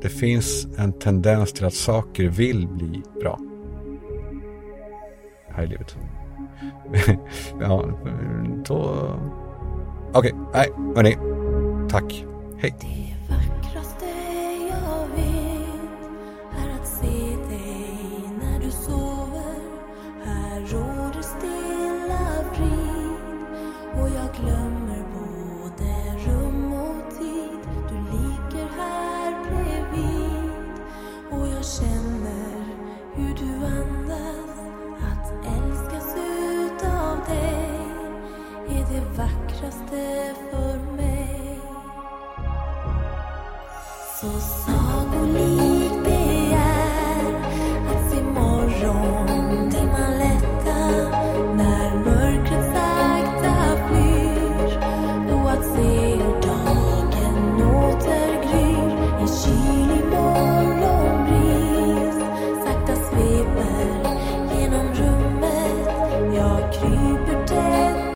[0.01, 3.39] det finns en tendens till att saker vill bli bra.
[5.49, 5.97] Här i livet.
[7.61, 7.83] ja,
[8.67, 9.09] då...
[10.13, 11.17] Okej, okay, nej, hörni.
[11.89, 12.25] Tack.
[12.57, 13.08] Hej.